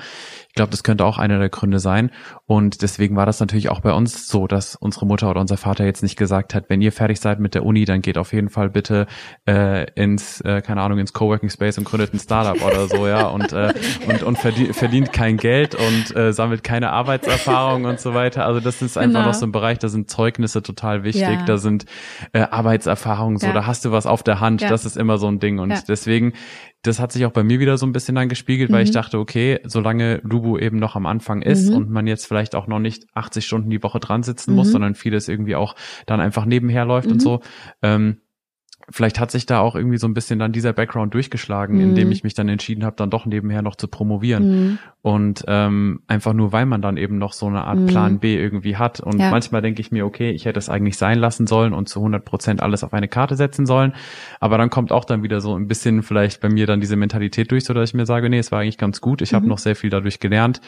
[0.49, 2.11] Ich glaube, das könnte auch einer der Gründe sein.
[2.45, 5.85] Und deswegen war das natürlich auch bei uns so, dass unsere Mutter oder unser Vater
[5.85, 8.49] jetzt nicht gesagt hat, wenn ihr fertig seid mit der Uni, dann geht auf jeden
[8.49, 9.05] Fall bitte
[9.47, 13.27] äh, ins, äh, keine Ahnung, ins Coworking Space und gründet ein Startup oder so, ja,
[13.27, 13.73] und, äh,
[14.07, 18.45] und, und verdient, verdient kein Geld und äh, sammelt keine Arbeitserfahrung und so weiter.
[18.45, 19.27] Also das ist einfach genau.
[19.27, 21.45] noch so ein Bereich, da sind Zeugnisse total wichtig, ja.
[21.45, 21.85] da sind
[22.33, 23.53] äh, Arbeitserfahrungen so, ja.
[23.53, 24.70] da hast du was auf der Hand, ja.
[24.71, 25.59] Das ist immer so ein Ding.
[25.59, 26.33] Und deswegen
[26.83, 28.73] das hat sich auch bei mir wieder so ein bisschen dann gespiegelt, mhm.
[28.73, 28.95] weil ich mhm.
[28.95, 31.75] dachte, okay, solange Lubu eben noch am Anfang ist mhm.
[31.75, 34.57] und man jetzt vielleicht auch noch nicht 80 Stunden die Woche dran sitzen mhm.
[34.57, 35.75] muss, sondern vieles irgendwie auch
[36.07, 37.19] dann einfach nebenher läuft und mhm.
[37.19, 37.41] so,
[37.83, 38.21] ähm,
[38.91, 41.81] vielleicht hat sich da auch irgendwie so ein bisschen dann dieser Background durchgeschlagen, mhm.
[41.81, 44.43] indem ich mich dann entschieden habe, dann doch nebenher noch zu promovieren.
[44.49, 44.77] Mhm.
[45.01, 47.85] Und ähm, einfach nur, weil man dann eben noch so eine Art mhm.
[47.87, 48.99] Plan B irgendwie hat.
[48.99, 49.31] Und ja.
[49.31, 52.23] manchmal denke ich mir, okay, ich hätte es eigentlich sein lassen sollen und zu 100
[52.23, 53.93] Prozent alles auf eine Karte setzen sollen.
[54.39, 57.51] Aber dann kommt auch dann wieder so ein bisschen vielleicht bei mir dann diese Mentalität
[57.51, 59.21] durch, so dass ich mir sage, nee, es war eigentlich ganz gut.
[59.21, 59.37] Ich mhm.
[59.37, 60.61] habe noch sehr viel dadurch gelernt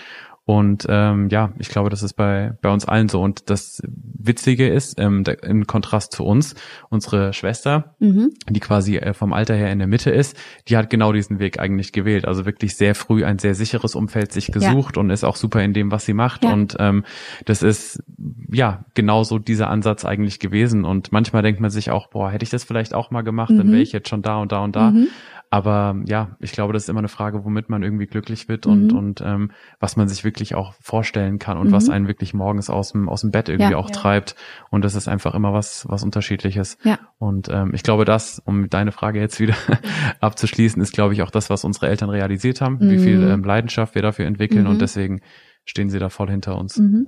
[0.45, 3.21] und ähm, ja, ich glaube, das ist bei, bei uns allen so.
[3.21, 6.55] Und das Witzige ist, ähm, der, im Kontrast zu uns,
[6.89, 8.33] unsere Schwester, mhm.
[8.49, 11.59] die quasi äh, vom Alter her in der Mitte ist, die hat genau diesen Weg
[11.59, 12.27] eigentlich gewählt.
[12.27, 14.99] Also wirklich sehr früh ein sehr sicheres Umfeld sich gesucht ja.
[14.99, 16.43] und ist auch super in dem, was sie macht.
[16.43, 16.51] Ja.
[16.51, 17.05] Und ähm,
[17.45, 18.03] das ist
[18.51, 20.83] ja genauso dieser Ansatz eigentlich gewesen.
[20.83, 23.59] Und manchmal denkt man sich auch, boah, hätte ich das vielleicht auch mal gemacht, mhm.
[23.59, 24.91] dann wäre ich jetzt schon da und da und da.
[24.91, 25.07] Mhm.
[25.53, 28.87] Aber ja, ich glaube, das ist immer eine Frage, womit man irgendwie glücklich wird und,
[28.87, 28.97] mhm.
[28.97, 31.71] und ähm, was man sich wirklich auch vorstellen kann und mhm.
[31.71, 33.95] was einen wirklich morgens aus dem, aus dem Bett irgendwie ja, auch ja.
[33.95, 34.35] treibt.
[34.69, 36.77] Und das ist einfach immer was, was unterschiedliches.
[36.83, 36.99] Ja.
[37.17, 39.55] Und ähm, ich glaube, das, um deine Frage jetzt wieder
[40.19, 42.89] abzuschließen, ist, glaube ich, auch das, was unsere Eltern realisiert haben, mhm.
[42.89, 43.31] wie viel mhm.
[43.31, 44.79] ähm, Leidenschaft wir dafür entwickeln und mhm.
[44.79, 45.21] deswegen
[45.65, 46.77] stehen sie da voll hinter uns.
[46.77, 47.07] Mhm.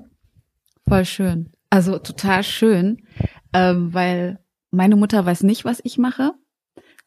[0.87, 1.51] Voll schön.
[1.69, 3.03] Also total schön,
[3.53, 4.39] ähm, weil
[4.71, 6.31] meine Mutter weiß nicht, was ich mache.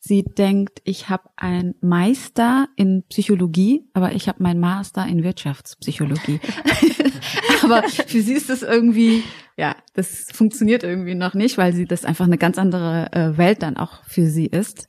[0.00, 6.40] Sie denkt, ich habe ein Meister in Psychologie, aber ich habe meinen Master in Wirtschaftspsychologie.
[7.62, 9.24] aber für sie ist das irgendwie,
[9.56, 13.62] ja, das funktioniert irgendwie noch nicht, weil sie das einfach eine ganz andere äh, Welt
[13.62, 14.88] dann auch für sie ist.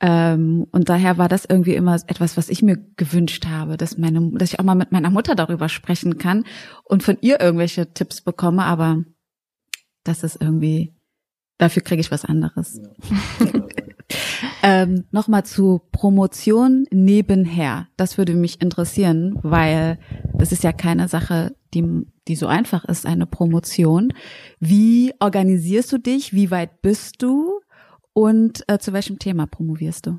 [0.00, 4.30] Ähm, und daher war das irgendwie immer etwas, was ich mir gewünscht habe, dass meine,
[4.32, 6.44] dass ich auch mal mit meiner Mutter darüber sprechen kann
[6.84, 9.04] und von ihr irgendwelche Tipps bekomme, aber
[10.04, 10.94] das ist irgendwie,
[11.58, 12.80] dafür kriege ich was anderes.
[13.40, 13.46] Ja.
[14.68, 17.86] Ähm, Nochmal zu Promotion nebenher.
[17.96, 19.96] Das würde mich interessieren, weil
[20.34, 24.12] das ist ja keine Sache, die, die so einfach ist, eine Promotion.
[24.58, 26.32] Wie organisierst du dich?
[26.32, 27.60] Wie weit bist du?
[28.12, 30.18] Und äh, zu welchem Thema promovierst du?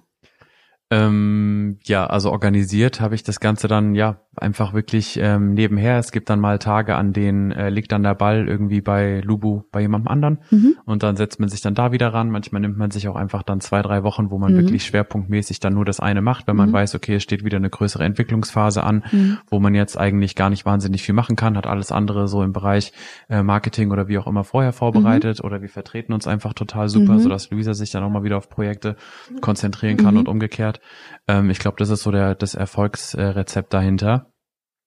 [0.91, 5.97] Ähm, ja, also organisiert habe ich das Ganze dann ja einfach wirklich ähm, nebenher.
[5.97, 9.63] Es gibt dann mal Tage, an denen äh, liegt dann der Ball irgendwie bei Lubu
[9.71, 10.75] bei jemandem anderen mhm.
[10.85, 12.29] und dann setzt man sich dann da wieder ran.
[12.29, 14.57] Manchmal nimmt man sich auch einfach dann zwei, drei Wochen, wo man mhm.
[14.59, 16.73] wirklich schwerpunktmäßig dann nur das eine macht, wenn man mhm.
[16.73, 19.37] weiß, okay, es steht wieder eine größere Entwicklungsphase an, mhm.
[19.49, 22.53] wo man jetzt eigentlich gar nicht wahnsinnig viel machen kann, hat alles andere so im
[22.53, 22.93] Bereich
[23.29, 27.13] äh, Marketing oder wie auch immer vorher vorbereitet oder wir vertreten uns einfach total super,
[27.13, 27.19] mhm.
[27.19, 28.95] sodass Luisa sich dann auch mal wieder auf Projekte
[29.41, 30.79] konzentrieren kann und umgekehrt.
[31.27, 34.26] Ähm, ich glaube, das ist so der das Erfolgsrezept dahinter.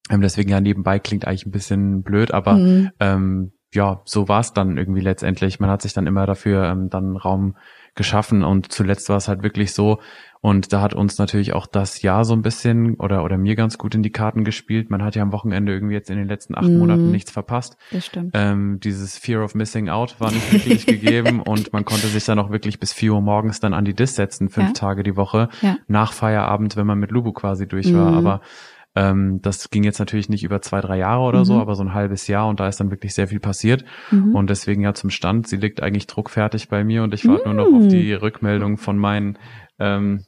[0.09, 2.91] Ähm, deswegen ja nebenbei klingt eigentlich ein bisschen blöd, aber mhm.
[3.01, 5.61] ähm, ja, so war es dann irgendwie letztendlich.
[5.61, 7.57] Man hat sich dann immer dafür ähm, dann Raum
[7.95, 9.99] geschaffen und zuletzt war es halt wirklich so
[10.43, 13.77] und da hat uns natürlich auch das Jahr so ein bisschen oder oder mir ganz
[13.77, 14.89] gut in die Karten gespielt.
[14.89, 16.79] Man hat ja am Wochenende irgendwie jetzt in den letzten acht mm.
[16.79, 17.77] Monaten nichts verpasst.
[17.91, 18.31] Das stimmt.
[18.35, 22.39] Ähm, dieses Fear of Missing Out war nicht wirklich gegeben und man konnte sich dann
[22.39, 24.73] auch wirklich bis vier Uhr morgens dann an die Dis setzen, fünf ja.
[24.73, 25.77] Tage die Woche, ja.
[25.89, 28.13] nach Feierabend, wenn man mit Lubu quasi durch war.
[28.13, 28.15] Mm.
[28.15, 28.41] Aber
[28.97, 31.45] ähm, das ging jetzt natürlich nicht über zwei, drei Jahre oder mhm.
[31.45, 33.85] so, aber so ein halbes Jahr und da ist dann wirklich sehr viel passiert.
[34.11, 34.35] Mhm.
[34.35, 37.57] Und deswegen ja zum Stand, sie liegt eigentlich druckfertig bei mir und ich warte mhm.
[37.57, 39.39] nur noch auf die Rückmeldung von meinen
[39.79, 40.25] ähm,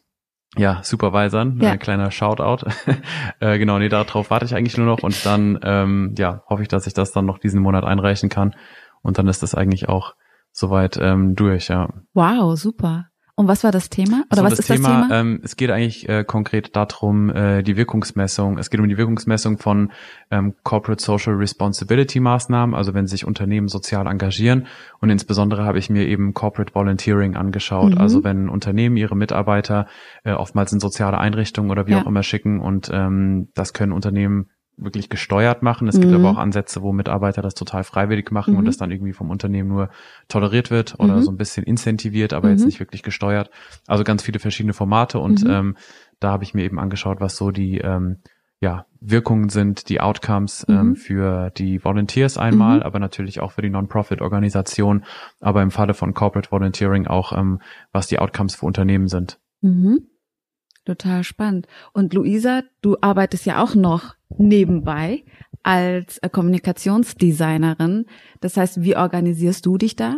[0.56, 1.72] ja, Supervisern, ja.
[1.72, 2.66] ein kleiner Shoutout.
[3.40, 6.68] äh, genau, nee, darauf warte ich eigentlich nur noch und dann ähm, ja, hoffe ich,
[6.68, 8.54] dass ich das dann noch diesen Monat einreichen kann
[9.00, 10.14] und dann ist das eigentlich auch
[10.52, 11.88] soweit ähm, durch, ja.
[12.12, 13.06] Wow, super.
[13.34, 14.24] Und was war das Thema?
[14.30, 15.20] Oder so, was ist Thema, das Thema?
[15.20, 18.58] Ähm, es geht eigentlich äh, konkret darum, äh, die Wirkungsmessung.
[18.58, 19.90] Es geht um die Wirkungsmessung von
[20.30, 24.66] ähm, Corporate Social Responsibility Maßnahmen, also wenn sich Unternehmen sozial engagieren.
[25.00, 27.94] Und insbesondere habe ich mir eben Corporate Volunteering angeschaut.
[27.94, 27.98] Mhm.
[27.98, 29.86] Also wenn Unternehmen ihre Mitarbeiter
[30.24, 32.02] äh, oftmals in soziale Einrichtungen oder wie ja.
[32.02, 34.50] auch immer schicken und ähm, das können Unternehmen
[34.84, 35.88] wirklich gesteuert machen.
[35.88, 36.02] Es mhm.
[36.02, 38.60] gibt aber auch Ansätze, wo Mitarbeiter das total freiwillig machen mhm.
[38.60, 39.90] und das dann irgendwie vom Unternehmen nur
[40.28, 41.22] toleriert wird oder mhm.
[41.22, 42.66] so ein bisschen incentiviert, aber jetzt mhm.
[42.66, 43.50] nicht wirklich gesteuert.
[43.86, 45.50] Also ganz viele verschiedene Formate und mhm.
[45.50, 45.76] ähm,
[46.20, 48.18] da habe ich mir eben angeschaut, was so die ähm,
[48.62, 50.96] ja, Wirkungen sind, die Outcomes ähm, mhm.
[50.96, 55.04] für die Volunteers einmal, aber natürlich auch für die Non-Profit-Organisation,
[55.40, 59.40] aber im Falle von Corporate Volunteering auch, ähm, was die Outcomes für Unternehmen sind.
[59.62, 60.06] Mhm.
[60.84, 61.68] Total spannend.
[61.92, 65.24] Und Luisa, du arbeitest ja auch noch nebenbei
[65.62, 68.06] als Kommunikationsdesignerin.
[68.40, 70.16] Das heißt, wie organisierst du dich da?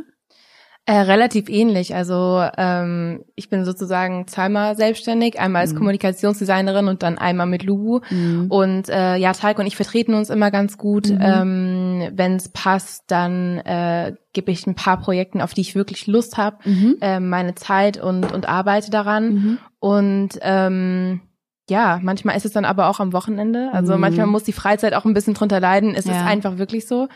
[0.87, 1.95] Äh, relativ ähnlich.
[1.95, 5.79] Also ähm, ich bin sozusagen zweimal selbstständig, einmal als mhm.
[5.79, 8.01] Kommunikationsdesignerin und dann einmal mit Lubu.
[8.11, 8.49] Mhm.
[8.51, 11.09] Und äh, ja, Talk und ich vertreten uns immer ganz gut.
[11.09, 11.19] Mhm.
[11.23, 16.07] Ähm, Wenn es passt, dann äh, gebe ich ein paar Projekten, auf die ich wirklich
[16.07, 16.97] Lust habe, mhm.
[17.01, 19.33] äh, meine Zeit und, und arbeite daran.
[19.33, 19.59] Mhm.
[19.81, 21.23] Und ähm,
[21.71, 23.71] ja, manchmal ist es dann aber auch am Wochenende.
[23.73, 24.01] Also mhm.
[24.01, 25.95] manchmal muss die Freizeit auch ein bisschen drunter leiden.
[25.95, 26.13] Es ja.
[26.13, 27.09] ist einfach wirklich so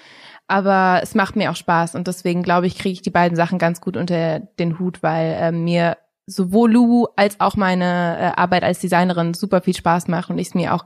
[0.48, 3.58] aber es macht mir auch Spaß und deswegen glaube ich, kriege ich die beiden Sachen
[3.58, 8.64] ganz gut unter den Hut, weil äh, mir sowohl Lu als auch meine äh, Arbeit
[8.64, 10.84] als Designerin super viel Spaß macht und ich es mir auch,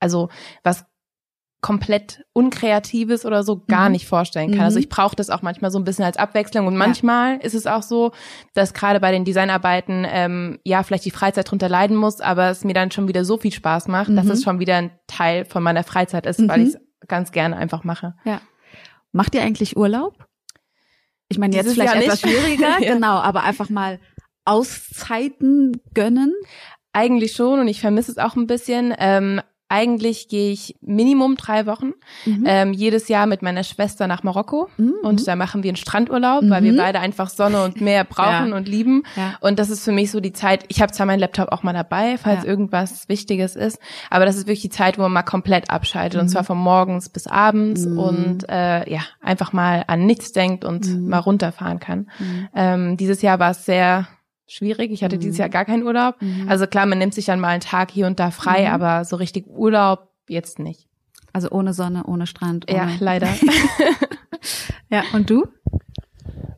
[0.00, 0.28] also
[0.62, 0.84] was
[1.60, 3.92] komplett unkreatives oder so gar mhm.
[3.92, 4.60] nicht vorstellen kann.
[4.60, 4.66] Also mhm.
[4.66, 7.40] Also ich brauche das auch manchmal so ein bisschen als Abwechslung und manchmal ja.
[7.40, 8.12] ist es auch so,
[8.52, 12.64] dass gerade bei den Designarbeiten ähm, ja vielleicht die Freizeit drunter leiden muss, aber es
[12.64, 14.16] mir dann schon wieder so viel Spaß macht, mhm.
[14.16, 16.66] dass es schon wieder ein Teil von meiner Freizeit ist, weil mhm.
[16.66, 18.14] ich es ganz gerne einfach mache.
[18.24, 18.42] Ja.
[19.14, 20.26] Macht ihr eigentlich Urlaub?
[21.28, 22.94] Ich meine, jetzt vielleicht etwas schwieriger, ja.
[22.94, 24.00] genau, aber einfach mal
[24.44, 26.34] Auszeiten gönnen?
[26.92, 28.92] Eigentlich schon und ich vermisse es auch ein bisschen.
[28.98, 31.92] Ähm, eigentlich gehe ich Minimum drei Wochen
[32.26, 32.44] mhm.
[32.46, 34.94] ähm, jedes Jahr mit meiner Schwester nach Marokko mhm.
[35.02, 36.50] und da machen wir einen Strandurlaub, mhm.
[36.50, 36.76] weil wir mhm.
[36.76, 38.56] beide einfach Sonne und Meer brauchen ja.
[38.56, 39.04] und lieben.
[39.16, 39.34] Ja.
[39.40, 40.64] Und das ist für mich so die Zeit.
[40.68, 42.50] Ich habe zwar meinen Laptop auch mal dabei, falls ja.
[42.50, 43.78] irgendwas Wichtiges ist,
[44.10, 46.30] aber das ist wirklich die Zeit, wo man mal komplett abschaltet und mhm.
[46.30, 47.98] zwar von morgens bis abends mhm.
[47.98, 52.10] und äh, ja einfach mal an nichts denkt und mal runterfahren kann.
[52.54, 54.06] Ähm, dieses Jahr war es sehr
[54.46, 54.90] schwierig.
[54.90, 55.20] Ich hatte mhm.
[55.20, 56.20] dieses Jahr gar keinen Urlaub.
[56.20, 56.48] Mhm.
[56.48, 58.74] Also klar, man nimmt sich dann mal einen Tag hier und da frei, mhm.
[58.74, 60.88] aber so richtig Urlaub jetzt nicht.
[61.32, 62.70] Also ohne Sonne, ohne Strand.
[62.70, 63.28] Ohne ja, leider.
[64.90, 65.46] ja, und du?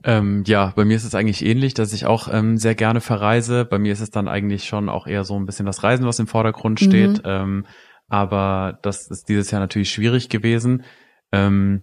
[0.04, 3.64] Ähm, ja, bei mir ist es eigentlich ähnlich, dass ich auch ähm, sehr gerne verreise.
[3.64, 6.18] Bei mir ist es dann eigentlich schon auch eher so ein bisschen das Reisen, was
[6.18, 7.18] im Vordergrund steht.
[7.18, 7.22] Mhm.
[7.24, 7.66] Ähm,
[8.08, 10.84] aber das ist dieses Jahr natürlich schwierig gewesen.
[11.32, 11.82] Ähm,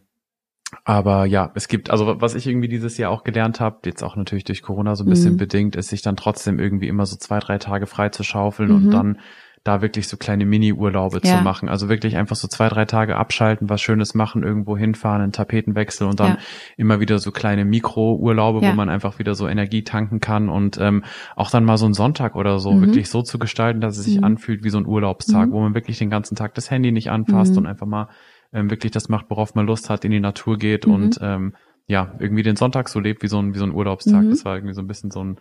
[0.85, 4.15] aber ja, es gibt, also was ich irgendwie dieses Jahr auch gelernt habe, jetzt auch
[4.15, 5.37] natürlich durch Corona so ein bisschen mhm.
[5.37, 8.75] bedingt, ist sich dann trotzdem irgendwie immer so zwei, drei Tage frei zu schaufeln mhm.
[8.75, 9.17] und dann
[9.65, 11.37] da wirklich so kleine Mini-Urlaube Ja.
[11.37, 11.69] zu machen.
[11.69, 16.05] Also wirklich einfach so zwei, drei Tage abschalten, was Schönes machen, irgendwo hinfahren, einen Tapetenwechsel
[16.05, 16.37] und dann Ja.
[16.75, 18.71] immer wieder so kleine Mikro-Urlaube, Ja.
[18.71, 21.05] wo man einfach wieder so Energie tanken kann und ähm,
[21.37, 22.81] auch dann mal so einen Sonntag oder so Mhm.
[22.87, 24.25] wirklich so zu gestalten, dass es sich Mhm.
[24.25, 25.51] anfühlt wie so ein Urlaubstag, Mhm.
[25.53, 27.59] wo man wirklich den ganzen Tag das Handy nicht anfasst Mhm.
[27.59, 28.09] und einfach mal
[28.53, 30.93] ähm, wirklich das macht, worauf man Lust hat, in die Natur geht Mhm.
[30.93, 31.55] und ähm,
[31.87, 34.23] ja, irgendwie den Sonntag so lebt wie so ein, wie so ein Urlaubstag.
[34.23, 34.29] Mhm.
[34.29, 35.39] Das war irgendwie so ein bisschen so ein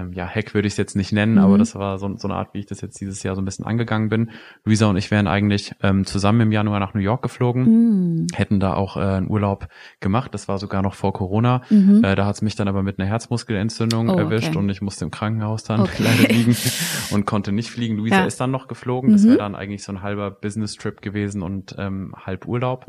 [0.00, 1.38] ähm, ja, Hack würde ich es jetzt nicht nennen, Mhm.
[1.38, 3.44] aber das war so, so eine Art, wie ich das jetzt dieses Jahr so ein
[3.44, 4.30] bisschen angegangen bin.
[4.64, 8.26] Luisa und ich wären eigentlich ähm, zusammen im Januar nach New York geflogen, Mhm.
[8.34, 9.68] hätten da auch äh, einen Urlaub
[10.00, 10.34] gemacht.
[10.34, 11.62] Das war sogar noch vor Corona.
[11.70, 12.02] Mhm.
[12.04, 14.58] Äh, da hat es mich dann aber mit einer Herzmuskelentzündung Oh, erwischt okay.
[14.58, 16.02] und ich musste im Krankenhaus dann Okay.
[16.04, 16.56] leider liegen
[17.10, 17.96] und konnte nicht fliegen.
[17.96, 18.24] Luisa Ja.
[18.24, 19.12] ist dann noch geflogen.
[19.12, 19.28] Das Mhm.
[19.28, 22.86] wäre dann eigentlich so ein halber Business-Trip gewesen und ähm, halb Urlaub.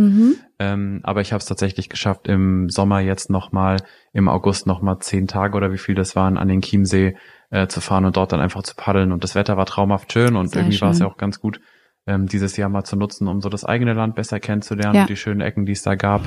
[0.59, 3.77] Ähm, aber ich habe es tatsächlich geschafft, im Sommer jetzt nochmal,
[4.13, 7.15] im August nochmal zehn Tage oder wie viel das waren, an den Chiemsee
[7.49, 9.11] äh, zu fahren und dort dann einfach zu paddeln.
[9.11, 11.59] Und das Wetter war traumhaft schön und Sehr irgendwie war es ja auch ganz gut,
[12.07, 15.01] ähm, dieses Jahr mal zu nutzen, um so das eigene Land besser kennenzulernen Ja.
[15.01, 16.21] und die schönen Ecken, die es da gab.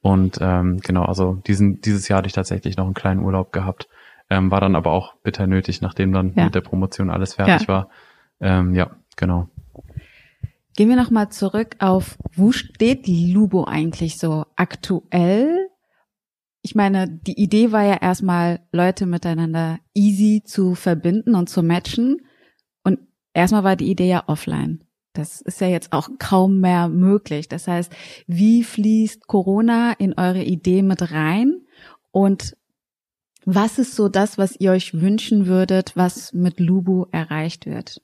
[0.00, 3.88] Und ähm, genau, also diesen, dieses Jahr hatte ich tatsächlich noch einen kleinen Urlaub gehabt.
[4.30, 6.44] Ähm, war dann aber auch bitter nötig, nachdem dann Ja.
[6.44, 7.68] mit der Promotion alles fertig Ja.
[7.74, 7.88] war.
[8.40, 9.48] Ähm, ja, genau.
[10.76, 15.68] Gehen wir nochmal zurück auf, wo steht Lubo eigentlich so aktuell?
[16.62, 22.22] Ich meine, die Idee war ja erstmal, Leute miteinander easy zu verbinden und zu matchen.
[22.82, 22.98] Und
[23.34, 24.82] erstmal war die Idee ja offline.
[25.12, 27.48] Das ist ja jetzt auch kaum mehr möglich.
[27.48, 27.92] Das heißt,
[28.26, 31.60] wie fließt Corona in eure Idee mit rein?
[32.10, 32.56] Und
[33.44, 38.02] was ist so das, was ihr euch wünschen würdet, was mit Lubu erreicht wird?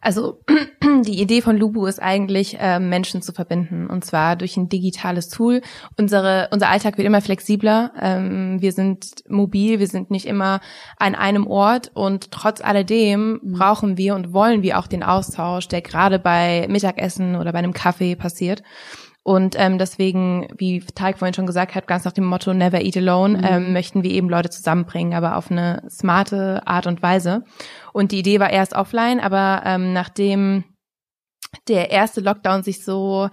[0.00, 0.40] Also
[1.06, 5.28] die Idee von Lubu ist eigentlich, äh, Menschen zu verbinden und zwar durch ein digitales
[5.28, 5.62] Tool.
[5.96, 7.92] Unsere, unser Alltag wird immer flexibler.
[8.00, 10.60] Ähm, wir sind mobil, wir sind nicht immer
[10.98, 13.52] an einem Ort und trotz alledem Mhm.
[13.52, 17.72] brauchen wir und wollen wir auch den Austausch, der gerade bei Mittagessen oder bei einem
[17.72, 18.62] Kaffee passiert.
[19.26, 22.98] Und ähm, deswegen, wie Teig vorhin schon gesagt hat, ganz nach dem Motto Never Eat
[22.98, 23.44] Alone, Mhm.
[23.44, 27.42] ähm, möchten wir eben Leute zusammenbringen, aber auf eine smarte Art und Weise.
[27.94, 30.64] Und die Idee war erst offline, aber ähm, nachdem
[31.68, 33.30] der erste Lockdown sich so,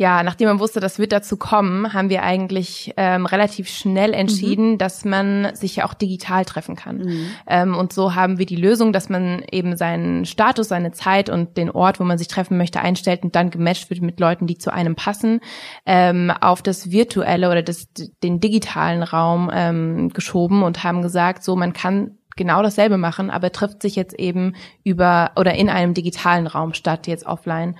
[0.00, 4.78] ja, nachdem man wusste, das wird dazu kommen, haben wir eigentlich ähm, relativ schnell entschieden,
[4.78, 7.00] dass man sich ja auch digital treffen kann.
[7.48, 11.56] Ähm, und so haben wir die Lösung, dass man eben seinen Status, seine Zeit und
[11.56, 14.56] den Ort, wo man sich treffen möchte, einstellt und dann gematcht wird mit Leuten, die
[14.56, 15.40] zu einem passen,
[15.84, 17.88] ähm, auf das virtuelle oder das,
[18.22, 23.50] den digitalen Raum ähm, geschoben und haben gesagt, so man kann genau dasselbe machen, aber
[23.50, 27.76] trifft sich jetzt eben über oder in einem digitalen Raum statt jetzt offline.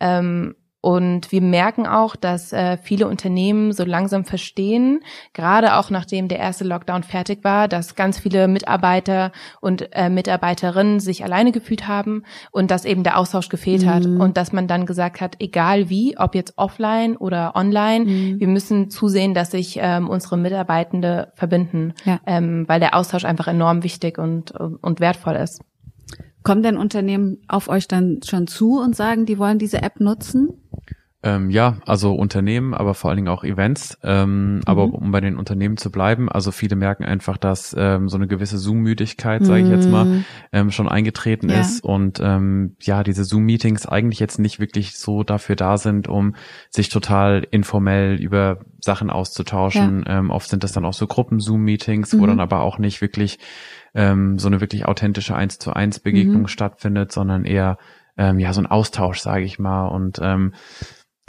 [0.00, 5.00] Ähm, und wir merken auch, dass äh, viele Unternehmen so langsam verstehen,
[5.34, 10.98] gerade auch nachdem der erste Lockdown fertig war, dass ganz viele Mitarbeiter und äh, Mitarbeiterinnen
[11.00, 14.20] sich alleine gefühlt haben und dass eben der Austausch gefehlt hat Mhm.
[14.20, 18.40] und dass man dann gesagt hat, egal wie, ob jetzt offline oder online, Mhm.
[18.40, 22.20] wir müssen zusehen, dass sich ähm, unsere Mitarbeitende verbinden, Ja.
[22.26, 25.60] ähm, weil der Austausch einfach enorm wichtig und, und wertvoll ist.
[26.42, 30.48] Kommen denn Unternehmen auf euch dann schon zu und sagen, die wollen diese App nutzen?
[31.22, 33.98] Ähm, ja, also Unternehmen, aber vor allen Dingen auch Events.
[34.02, 34.94] Ähm, Aber Mhm.
[34.94, 38.56] um bei den Unternehmen zu bleiben, also viele merken einfach, dass ähm, so eine gewisse
[38.56, 40.24] Zoom-Müdigkeit, sage ich jetzt mal, Mhm.
[40.52, 41.60] ähm, schon eingetreten Ja.
[41.60, 46.36] ist und ähm, ja, diese Zoom-Meetings eigentlich jetzt nicht wirklich so dafür da sind, um
[46.70, 50.04] sich total informell über Sachen auszutauschen.
[50.06, 52.28] Ähm, oft sind das dann auch so Gruppen-Zoom-Meetings, wo Mhm.
[52.28, 53.38] dann aber auch nicht wirklich
[53.94, 56.48] ähm, so eine wirklich authentische eins zu eins Begegnung Mhm.
[56.48, 57.76] stattfindet, sondern eher
[58.16, 59.86] ähm, ja so ein Austausch, sage ich mal.
[59.88, 60.54] Und ähm,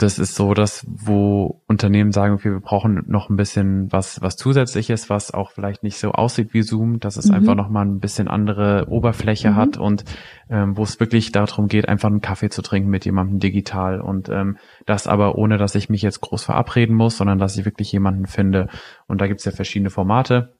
[0.02, 4.36] das ist so das, wo Unternehmen sagen, okay, wir brauchen noch ein bisschen was, was
[4.36, 7.34] zusätzliches, was auch vielleicht nicht so aussieht wie Zoom, dass es Mhm.
[7.34, 9.56] einfach noch mal ein bisschen andere Oberfläche Mhm.
[9.56, 10.04] hat und
[10.50, 14.28] ähm, wo es wirklich darum geht, einfach einen Kaffee zu trinken mit jemandem digital und
[14.28, 17.92] ähm, das aber ohne, dass ich mich jetzt groß verabreden muss, sondern dass ich wirklich
[17.92, 18.68] jemanden finde.
[19.06, 20.56] Und da gibt's ja verschiedene Formate.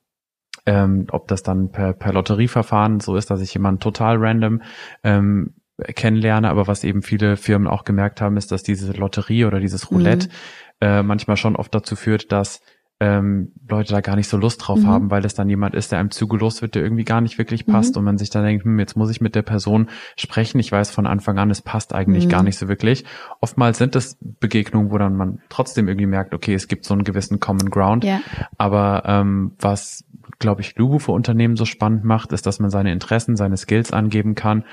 [0.65, 4.63] Ähm, ob das dann per, per Lotterieverfahren so ist, dass ich jemanden total random
[5.03, 9.61] ähm, kennenlerne, aber was eben viele Firmen auch gemerkt haben, ist, dass diese Lotterie oder
[9.61, 10.33] dieses Roulette Mhm.
[10.81, 12.61] äh, manchmal schon oft dazu führt, dass
[13.01, 14.87] ähm, Leute da gar nicht so Lust drauf Mhm.
[14.87, 17.67] haben, weil es dann jemand ist, der einem zugelost wird, der irgendwie gar nicht wirklich
[17.67, 17.99] passt Mhm.
[17.99, 20.61] und man sich dann denkt, hm, jetzt muss ich mit der Person sprechen.
[20.61, 22.31] Ich weiß von Anfang an, es passt eigentlich Mhm.
[22.31, 23.05] gar nicht so wirklich.
[23.41, 27.03] Oftmals sind es Begegnungen, wo dann man trotzdem irgendwie merkt, okay, es gibt so einen
[27.03, 28.05] gewissen Common Ground.
[28.05, 28.21] Ja.
[28.57, 30.05] Aber ähm, was,
[30.39, 33.93] glaube ich, Lubu für Unternehmen so spannend macht, ist, dass man seine Interessen, seine Skills
[33.93, 34.65] angeben kann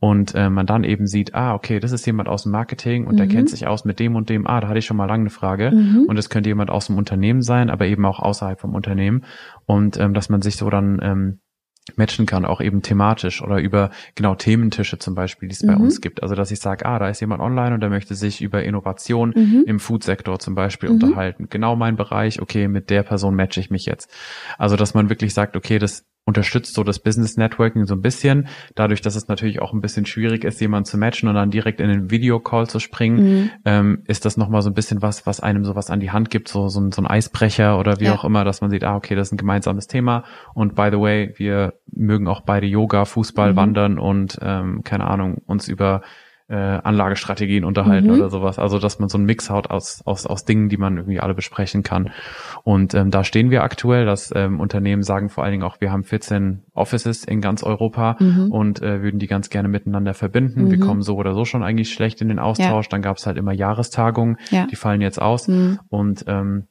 [0.00, 3.18] und äh, man dann eben sieht, ah, okay, das ist jemand aus dem Marketing und
[3.18, 3.30] der Mhm.
[3.30, 5.30] kennt sich aus mit dem und dem, ah, da hatte ich schon mal lange eine
[5.30, 5.72] Frage.
[5.72, 6.04] Mhm.
[6.06, 9.24] Und es könnte jemand aus dem Unternehmen sein, aber eben auch außerhalb vom Unternehmen.
[9.66, 11.40] Und ähm, dass man sich so dann ähm,
[11.96, 15.80] matchen kann, auch eben thematisch oder über genau Thementische zum Beispiel, die es bei Mhm.
[15.80, 16.22] uns gibt.
[16.22, 19.32] Also dass ich sage, ah, da ist jemand online und der möchte sich über Innovation
[19.34, 19.64] Mhm.
[19.66, 20.94] im Foodsektor zum Beispiel Mhm.
[20.96, 21.46] unterhalten.
[21.48, 24.10] Genau mein Bereich, okay, mit der Person matche ich mich jetzt.
[24.58, 28.48] Also dass man wirklich sagt, okay, das unterstützt so das Business Networking so ein bisschen,
[28.74, 31.80] dadurch, dass es natürlich auch ein bisschen schwierig ist, jemanden zu matchen und dann direkt
[31.80, 33.50] in den Videocall zu springen, Mhm.
[33.64, 36.48] ähm, ist das nochmal so ein bisschen was, was einem sowas an die Hand gibt,
[36.48, 38.14] so, so, ein, so ein Eisbrecher oder wie Ja.
[38.14, 41.00] auch immer, dass man sieht, ah, okay, das ist ein gemeinsames Thema und by the
[41.00, 43.56] way, wir mögen auch beide Yoga, Fußball, Mhm.
[43.56, 46.02] Wandern und ähm, keine Ahnung, uns über
[46.50, 48.14] äh, Anlagestrategien unterhalten Mhm.
[48.14, 48.58] oder sowas.
[48.58, 51.34] Also dass man so einen Mix haut aus, aus, aus Dingen, die man irgendwie alle
[51.34, 52.10] besprechen kann.
[52.64, 55.92] Und ähm, da stehen wir aktuell, dass ähm, Unternehmen sagen vor allen Dingen auch, wir
[55.92, 58.50] haben 14 Offices in ganz Europa Mhm.
[58.50, 60.70] und äh, würden die ganz gerne miteinander verbinden.
[60.70, 60.82] Wir Mhm.
[60.82, 62.88] kommen so oder so schon eigentlich schlecht in den Austausch.
[62.88, 64.66] Dann gab es halt immer Jahrestagungen, Ja.
[64.66, 65.48] die fallen jetzt aus.
[65.48, 65.80] Mhm.
[65.90, 66.64] Und ähm,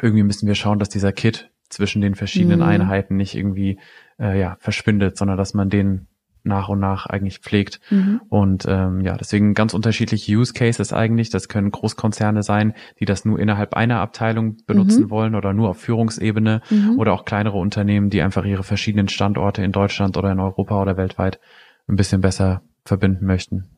[0.00, 2.66] irgendwie müssen wir schauen, dass dieser Kit zwischen den verschiedenen Mhm.
[2.66, 3.80] Einheiten nicht irgendwie
[4.20, 6.06] äh, ja, verschwindet, sondern dass man den
[6.46, 7.80] nach und nach eigentlich pflegt.
[7.90, 8.20] Mhm.
[8.28, 11.30] Und ähm, ja, deswegen ganz unterschiedliche Use Cases eigentlich.
[11.30, 15.10] Das können Großkonzerne sein, die das nur innerhalb einer Abteilung benutzen Mhm.
[15.10, 16.98] wollen oder nur auf Führungsebene Mhm.
[16.98, 20.96] oder auch kleinere Unternehmen, die einfach ihre verschiedenen Standorte in Deutschland oder in Europa oder
[20.96, 21.40] weltweit
[21.88, 23.70] ein bisschen besser verbinden möchten.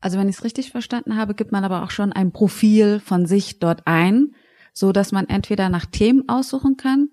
[0.00, 3.26] Also wenn ich es richtig verstanden habe, gibt man aber auch schon ein Profil von
[3.26, 4.34] sich dort ein,
[4.72, 7.08] so dass man entweder nach Themen aussuchen kann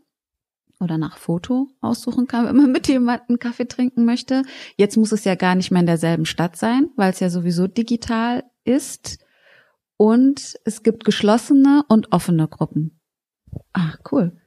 [0.79, 4.43] oder nach Foto aussuchen kann, wenn man mit jemandem Kaffee trinken möchte.
[4.75, 7.67] Jetzt muss es ja gar nicht mehr in derselben Stadt sein, weil es ja sowieso
[7.67, 9.19] digital ist.
[9.97, 12.99] Und es gibt geschlossene und offene Gruppen.
[13.73, 14.37] Ah, cool.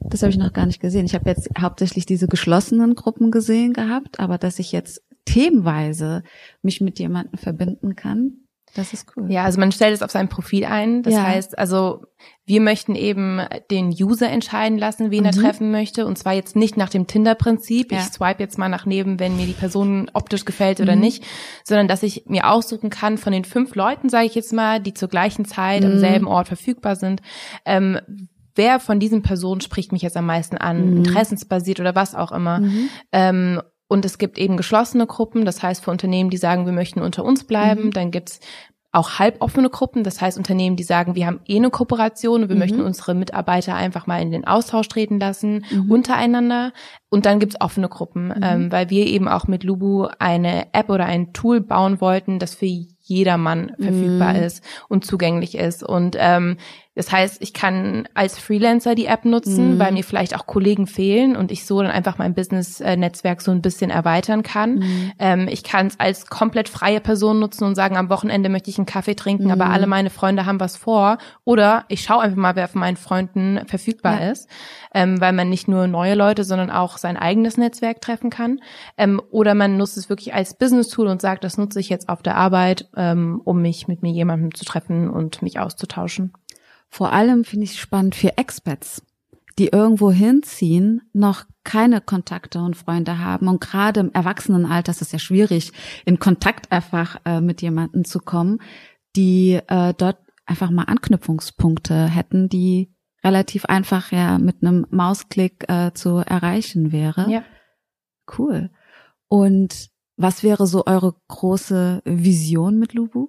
[0.00, 1.06] Das habe ich noch gar nicht gesehen.
[1.06, 6.22] Ich habe jetzt hauptsächlich diese geschlossenen Gruppen gesehen gehabt, aber dass ich jetzt themenweise
[6.62, 9.30] mich mit jemandem verbinden kann, das ist cool.
[9.32, 11.02] Ja, also man stellt es auf sein Profil ein.
[11.02, 11.22] Das Ja.
[11.24, 12.04] heißt, also
[12.48, 13.40] wir möchten eben
[13.70, 15.40] den User entscheiden lassen, wen er Mhm.
[15.40, 16.06] treffen möchte.
[16.06, 17.92] Und zwar jetzt nicht nach dem Tinder-Prinzip.
[17.92, 17.98] Ja.
[17.98, 21.00] Ich swipe jetzt mal nach neben, wenn mir die Person optisch gefällt oder Mhm.
[21.02, 21.24] nicht,
[21.62, 24.94] sondern dass ich mir aussuchen kann von den fünf Leuten, sage ich jetzt mal, die
[24.94, 25.98] zur gleichen Zeit am Mhm.
[26.00, 27.20] selben Ort verfügbar sind.
[27.66, 28.00] Ähm,
[28.54, 30.90] wer von diesen Personen spricht mich jetzt am meisten an?
[30.90, 30.96] Mhm.
[30.98, 32.60] Interessensbasiert oder was auch immer.
[32.60, 32.88] Mhm.
[33.12, 37.00] Ähm, und es gibt eben geschlossene Gruppen, das heißt für Unternehmen, die sagen, wir möchten
[37.00, 37.86] unter uns bleiben.
[37.86, 37.90] Mhm.
[37.92, 38.40] Dann gibt's
[38.90, 42.56] auch halboffene Gruppen, das heißt Unternehmen, die sagen, wir haben eh eine Kooperation und wir
[42.56, 42.60] Mhm.
[42.60, 45.90] möchten unsere Mitarbeiter einfach mal in den Austausch treten lassen, Mhm.
[45.90, 46.72] untereinander.
[47.10, 48.42] Und dann gibt's offene Gruppen, Mhm.
[48.42, 52.54] ähm, weil wir eben auch mit Lubu eine App oder ein Tool bauen wollten, das
[52.54, 52.66] für
[53.02, 54.42] jedermann verfügbar Mhm.
[54.42, 55.82] ist und zugänglich ist.
[55.82, 56.56] Und ähm,
[56.98, 59.78] das heißt, ich kann als Freelancer die App nutzen, Mhm.
[59.78, 63.62] weil mir vielleicht auch Kollegen fehlen und ich so dann einfach mein Business-Netzwerk so ein
[63.62, 64.80] bisschen erweitern kann.
[64.80, 65.12] Mhm.
[65.20, 68.78] Ähm, ich kann es als komplett freie Person nutzen und sagen, am Wochenende möchte ich
[68.78, 69.50] einen Kaffee trinken, Mhm.
[69.52, 71.18] aber alle meine Freunde haben was vor.
[71.44, 74.30] Oder ich schaue einfach mal, wer von meinen Freunden verfügbar Ja.
[74.32, 74.48] ist,
[74.92, 78.58] ähm, weil man nicht nur neue Leute, sondern auch sein eigenes Netzwerk treffen kann.
[78.96, 82.22] Ähm, oder man nutzt es wirklich als Business-Tool und sagt, das nutze ich jetzt auf
[82.22, 86.32] der Arbeit, ähm, um mich mit mir jemandem zu treffen und mich auszutauschen.
[86.88, 89.02] Vor allem finde ich spannend für Expats,
[89.58, 95.12] die irgendwo hinziehen, noch keine Kontakte und Freunde haben und gerade im Erwachsenenalter ist es
[95.12, 95.72] ja schwierig,
[96.06, 98.60] in Kontakt einfach äh, mit jemandem zu kommen,
[99.16, 105.92] die äh, dort einfach mal Anknüpfungspunkte hätten, die relativ einfach ja mit einem Mausklick äh,
[105.92, 107.30] zu erreichen wäre.
[107.30, 107.42] Ja.
[108.38, 108.70] Cool.
[109.28, 113.28] Und was wäre so eure große Vision mit Lubu?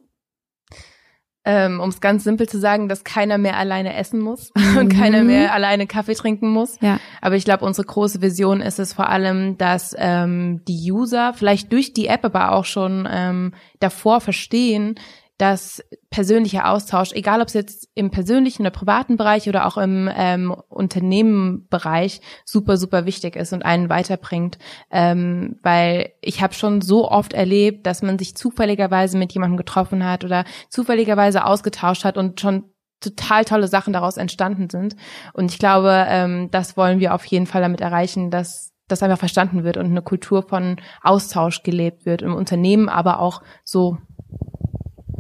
[1.52, 4.78] Ähm, um es ganz simpel zu sagen, dass keiner mehr alleine essen muss Mhm.
[4.78, 6.78] und keiner mehr alleine Kaffee trinken muss.
[6.80, 7.00] Ja.
[7.22, 11.72] Aber ich glaube, unsere große Vision ist es vor allem, dass ähm, die User vielleicht
[11.74, 14.96] durch die App aber auch schon ähm, davor verstehen,
[15.40, 20.10] dass persönlicher Austausch, egal ob es jetzt im persönlichen oder privaten Bereich oder auch im
[20.14, 24.60] ähm, Unternehmenbereich, super, super wichtig ist und einen weiterbringt.
[24.92, 30.04] Ähm, weil ich habe schon so oft erlebt, dass man sich zufälligerweise mit jemandem getroffen
[30.04, 32.66] hat oder zufälligerweise ausgetauscht hat und schon
[33.00, 34.98] total tolle Sachen daraus entstanden sind.
[35.32, 39.20] Und ich glaube, ähm, das wollen wir auf jeden Fall damit erreichen, dass das einfach
[39.20, 44.00] verstanden wird und eine Kultur von Austausch gelebt wird im Unternehmen, aber auch so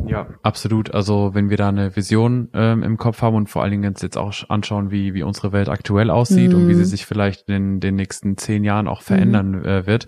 [0.07, 0.93] Ja, absolut.
[0.93, 4.01] Also wenn wir da eine Vision ähm, im Kopf haben und vor allen Dingen uns
[4.01, 6.85] jetzt auch anschauen, wie, wie unsere Welt aktuell aussieht und wie sie Mhm.
[6.85, 10.07] sich vielleicht in den nächsten zehn Jahren auch verändern äh, wird,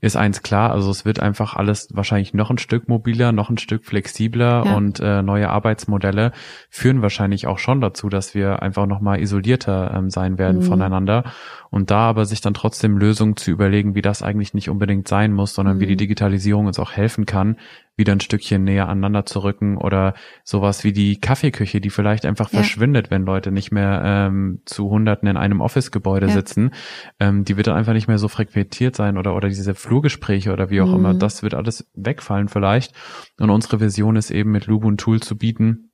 [0.00, 0.70] ist eins klar.
[0.70, 4.76] Also es wird einfach alles wahrscheinlich noch ein Stück mobiler, noch ein Stück flexibler Ja.
[4.76, 6.32] und äh, neue Arbeitsmodelle
[6.70, 10.62] führen wahrscheinlich auch schon dazu, dass wir einfach noch mal isolierter ähm, sein werden Mhm.
[10.62, 11.24] voneinander.
[11.70, 15.32] Und da aber sich dann trotzdem Lösungen zu überlegen, wie das eigentlich nicht unbedingt sein
[15.32, 15.90] muss, sondern wie Mhm.
[15.90, 17.56] die Digitalisierung uns auch helfen kann,
[17.96, 20.14] wieder ein Stückchen näher aneinander zu rücken oder
[20.44, 22.60] sowas wie die Kaffeeküche, die vielleicht einfach ja.
[22.60, 26.32] verschwindet, wenn Leute nicht mehr ähm, zu Hunderten in einem Office-Gebäude ja.
[26.32, 26.70] sitzen.
[27.18, 30.70] Ähm, die wird dann einfach nicht mehr so frequentiert sein oder oder diese Flurgespräche oder
[30.70, 30.94] wie auch mhm.
[30.94, 31.14] immer.
[31.14, 32.94] Das wird alles wegfallen vielleicht.
[33.38, 35.87] Und unsere Vision ist eben mit Lubu ein Tool zu bieten,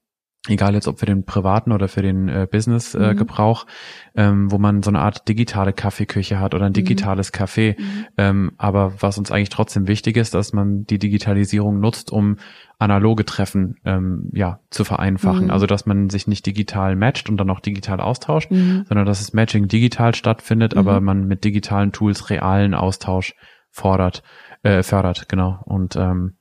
[0.49, 3.66] egal jetzt ob für den privaten oder für den äh, Business-Gebrauch,
[4.14, 4.45] äh, mhm.
[4.45, 6.74] ähm, wo man so eine Art digitale Kaffeeküche hat oder ein mhm.
[6.74, 7.36] digitales mhm.
[7.36, 7.80] Café.
[7.80, 8.07] Mhm.
[8.18, 12.36] Ähm, aber was uns eigentlich trotzdem wichtig ist, dass man die Digitalisierung nutzt, um
[12.78, 15.47] analoge Treffen ähm, ja zu vereinfachen.
[15.47, 15.51] Mhm.
[15.51, 18.84] Also dass man sich nicht digital matcht und dann auch digital austauscht, mhm.
[18.86, 23.34] sondern dass das Matching digital stattfindet, aber man mit digitalen Tools realen Austausch
[23.70, 24.22] fordert,
[24.62, 25.61] äh, fördert, genau.
[25.64, 26.34] Und ähm,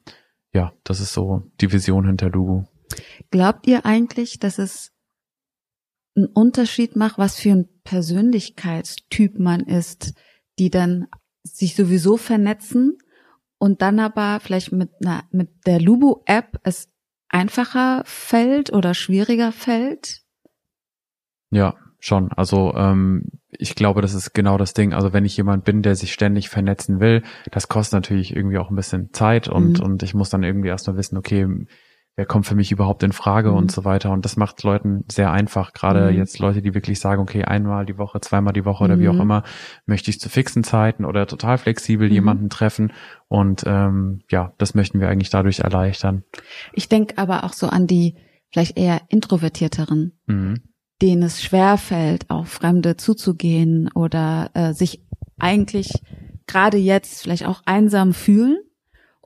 [0.51, 2.65] ja, das ist so die Vision hinter Lugu.
[3.31, 4.91] Glaubt ihr eigentlich, dass es
[6.15, 10.13] einen Unterschied macht, was für ein Persönlichkeitstyp man ist,
[10.59, 11.07] die dann
[11.43, 12.97] sich sowieso vernetzen
[13.57, 16.89] und dann aber vielleicht mit einer, mit der Lubu-App es
[17.29, 20.21] einfacher fällt oder schwieriger fällt?
[21.51, 22.31] Ja, schon.
[22.31, 24.93] Also ähm, ich glaube, das ist genau das Ding.
[24.93, 28.69] Also wenn ich jemand bin, der sich ständig vernetzen will, das kostet natürlich irgendwie auch
[28.69, 29.85] ein bisschen Zeit und mhm.
[29.85, 31.47] und ich muss dann irgendwie erstmal wissen, okay,
[32.15, 33.57] wer kommt für mich überhaupt in Frage mhm.
[33.57, 34.11] und so weiter.
[34.11, 35.73] Und das macht Leuten sehr einfach.
[35.73, 36.17] Gerade mhm.
[36.17, 38.99] jetzt Leute, die wirklich sagen, okay, einmal die Woche, zweimal die Woche oder mhm.
[39.01, 39.21] wie auch mhm.
[39.21, 39.43] immer,
[39.85, 42.13] möchte ich zu fixen Zeiten oder total flexibel mhm.
[42.13, 42.93] jemanden treffen.
[43.27, 46.23] Und ähm, ja, das möchten wir eigentlich dadurch erleichtern.
[46.73, 48.15] Ich denke aber auch so an die
[48.51, 50.61] vielleicht eher introvertierteren, mhm.
[51.01, 55.03] denen es schwer fällt, auf Fremde zuzugehen oder äh, sich
[55.39, 55.91] eigentlich
[56.45, 58.57] gerade jetzt vielleicht auch einsam fühlen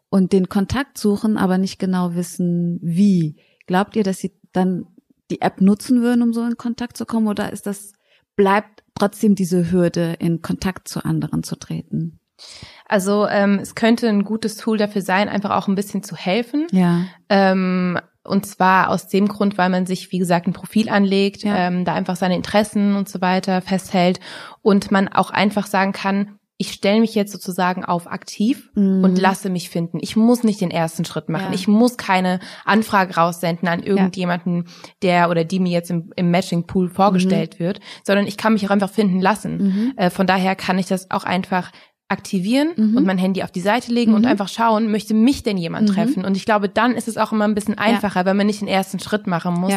[0.10, 3.38] und den Kontakt suchen, aber nicht genau wissen, wie.
[3.66, 4.88] Glaubt ihr, dass sie dann
[5.30, 7.94] die App nutzen würden, um so in Kontakt zu kommen, oder ist das,
[8.36, 12.20] bleibt trotzdem diese Hürde, in Kontakt zu anderen zu treten?
[12.88, 16.68] Also ähm, es könnte ein gutes Tool dafür sein, einfach auch ein bisschen zu helfen.
[16.72, 17.06] Ja.
[17.30, 21.56] Ähm, und zwar aus dem Grund, weil man sich, wie gesagt, ein Profil anlegt, ja.
[21.56, 24.20] ähm, da einfach seine Interessen und so weiter festhält
[24.62, 29.04] und man auch einfach sagen kann, ich stelle mich jetzt sozusagen auf aktiv mhm.
[29.04, 30.00] und lasse mich finden.
[30.02, 31.50] Ich muss nicht den ersten Schritt machen.
[31.50, 31.54] Ja.
[31.54, 34.72] Ich muss keine Anfrage raussenden an irgendjemanden, ja.
[35.04, 37.64] der oder die mir jetzt im, im Matching-Pool vorgestellt mhm.
[37.64, 39.58] wird, sondern ich kann mich auch einfach finden lassen.
[39.58, 39.94] Mhm.
[39.98, 41.72] Äh, von daher kann ich das auch einfach
[42.10, 42.98] aktivieren mhm.
[42.98, 44.30] und mein Handy auf die Seite legen und mhm.
[44.30, 45.94] einfach schauen, möchte mich denn jemand mhm.
[45.94, 46.26] treffen?
[46.26, 48.26] Und ich glaube, dann ist es auch immer ein bisschen einfacher, ja.
[48.26, 49.74] wenn man nicht den ersten Schritt machen muss.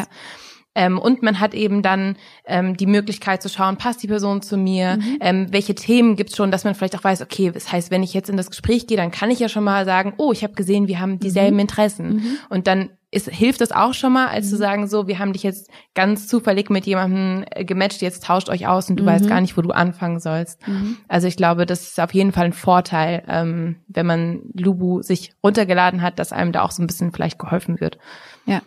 [0.73, 2.15] Ähm, und man hat eben dann
[2.45, 5.17] ähm, die Möglichkeit zu schauen, passt die Person zu mir, mhm.
[5.19, 8.13] ähm, welche Themen gibt's schon, dass man vielleicht auch weiß, okay, das heißt, wenn ich
[8.13, 10.53] jetzt in das Gespräch gehe, dann kann ich ja schon mal sagen, oh, ich habe
[10.53, 11.61] gesehen, wir haben dieselben mhm.
[11.61, 12.15] Interessen.
[12.15, 12.37] Mhm.
[12.49, 14.59] Und dann ist, hilft das auch schon mal, als zu mhm.
[14.59, 18.67] sagen, so, wir haben dich jetzt ganz zufällig mit jemandem äh, gematcht, jetzt tauscht euch
[18.67, 19.29] aus und du weißt mhm.
[19.29, 20.65] gar nicht, wo du anfangen sollst.
[20.65, 20.97] Mhm.
[21.09, 25.33] Also ich glaube, das ist auf jeden Fall ein Vorteil, ähm, wenn man Lubu sich
[25.43, 27.97] runtergeladen hat, dass einem da auch so ein bisschen vielleicht geholfen wird.
[28.45, 28.61] Ja.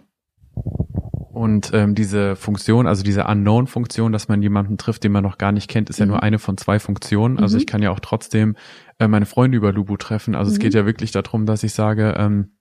[1.35, 5.53] Und ähm, diese Funktion, also diese Unknown-Funktion, dass man jemanden trifft, den man noch gar
[5.53, 6.23] nicht kennt, ist ja nur mhm.
[6.23, 7.39] eine von zwei Funktionen.
[7.39, 7.61] Also mhm.
[7.61, 8.57] ich kann ja auch trotzdem
[8.99, 10.35] äh, meine Freunde über Lubu treffen.
[10.35, 10.55] Also mhm.
[10.55, 12.53] es geht ja wirklich darum, dass ich sage, ähm,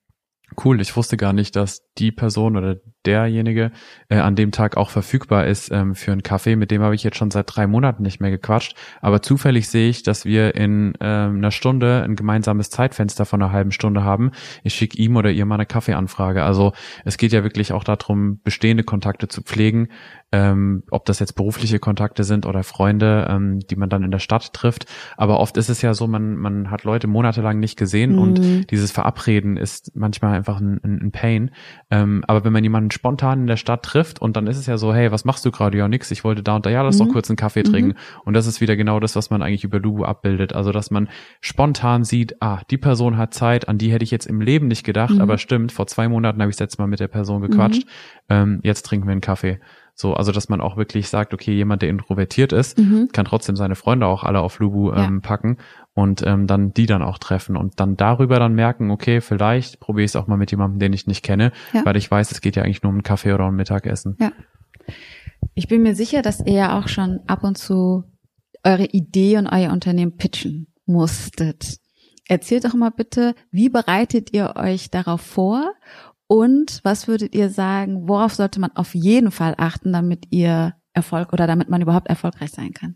[0.63, 3.71] cool, ich wusste gar nicht, dass die Person oder derjenige
[4.09, 6.55] äh, an dem Tag auch verfügbar ist ähm, für einen Kaffee.
[6.55, 8.75] Mit dem habe ich jetzt schon seit drei Monaten nicht mehr gequatscht.
[9.01, 13.51] Aber zufällig sehe ich, dass wir in ähm, einer Stunde ein gemeinsames Zeitfenster von einer
[13.51, 14.31] halben Stunde haben.
[14.63, 16.43] Ich schicke ihm oder ihr mal eine Kaffeeanfrage.
[16.43, 16.73] Also
[17.03, 19.89] es geht ja wirklich auch darum, bestehende Kontakte zu pflegen,
[20.33, 24.19] ähm, ob das jetzt berufliche Kontakte sind oder Freunde, ähm, die man dann in der
[24.19, 24.85] Stadt trifft.
[25.15, 28.19] Aber oft ist es ja so, man, man hat Leute monatelang nicht gesehen mhm.
[28.19, 31.51] und dieses Verabreden ist manchmal einfach ein, ein Pain.
[31.91, 34.77] Ähm, aber wenn man jemanden spontan in der Stadt trifft und dann ist es ja
[34.77, 35.77] so, hey, was machst du gerade?
[35.77, 37.05] Ja, nix, ich wollte da und da, ja, lass mhm.
[37.05, 37.91] doch kurz einen Kaffee trinken.
[37.91, 38.21] Mhm.
[38.25, 40.53] Und das ist wieder genau das, was man eigentlich über Lubu abbildet.
[40.53, 41.09] Also, dass man
[41.41, 44.83] spontan sieht, ah, die Person hat Zeit, an die hätte ich jetzt im Leben nicht
[44.83, 45.21] gedacht, mhm.
[45.21, 47.89] aber stimmt, vor zwei Monaten habe ich jetzt Mal mit der Person gequatscht, mhm.
[48.29, 49.59] ähm, jetzt trinken wir einen Kaffee.
[49.95, 53.09] So, also dass man auch wirklich sagt, okay, jemand, der introvertiert ist, mhm.
[53.13, 55.19] kann trotzdem seine Freunde auch alle auf Lubu ähm, ja.
[55.21, 55.57] packen
[55.93, 60.05] und ähm, dann die dann auch treffen und dann darüber dann merken, okay, vielleicht probiere
[60.05, 61.85] ich es auch mal mit jemandem, den ich nicht kenne, ja.
[61.85, 64.17] weil ich weiß, es geht ja eigentlich nur um einen Kaffee oder um ein Mittagessen.
[64.19, 64.31] Ja.
[65.53, 68.03] Ich bin mir sicher, dass ihr ja auch schon ab und zu
[68.63, 71.77] eure Idee und euer Unternehmen pitchen musstet.
[72.27, 75.73] Erzählt doch mal bitte, wie bereitet ihr euch darauf vor
[76.33, 81.31] und was würdet ihr sagen, worauf sollte man auf jeden Fall achten, damit ihr Erfolg
[81.31, 82.95] oder damit man überhaupt erfolgreich sein kann?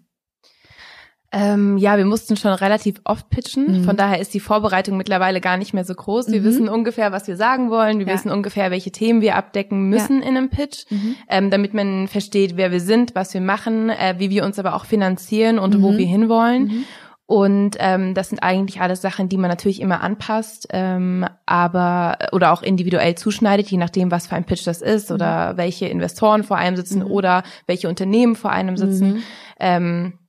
[1.31, 3.81] Ähm, ja, wir mussten schon relativ oft pitchen.
[3.81, 3.83] Mhm.
[3.83, 6.31] Von daher ist die Vorbereitung mittlerweile gar nicht mehr so groß.
[6.31, 6.45] Wir mhm.
[6.45, 7.99] wissen ungefähr, was wir sagen wollen.
[7.99, 8.13] Wir ja.
[8.15, 10.27] wissen ungefähr, welche Themen wir abdecken müssen ja.
[10.27, 11.15] in einem Pitch, mhm.
[11.29, 14.73] ähm, damit man versteht, wer wir sind, was wir machen, äh, wie wir uns aber
[14.73, 15.97] auch finanzieren und wo mhm.
[15.99, 16.85] wir hinwollen.
[17.27, 22.53] Und ähm, das sind eigentlich alles Sachen, die man natürlich immer anpasst, ähm, aber oder
[22.53, 25.57] auch individuell zuschneidet, je nachdem, was für ein Pitch das ist oder mhm.
[25.57, 27.11] welche Investoren vor einem sitzen mhm.
[27.11, 29.15] oder welche Unternehmen vor einem sitzen.
[29.15, 29.23] Mhm.
[29.59, 30.19] Ähm,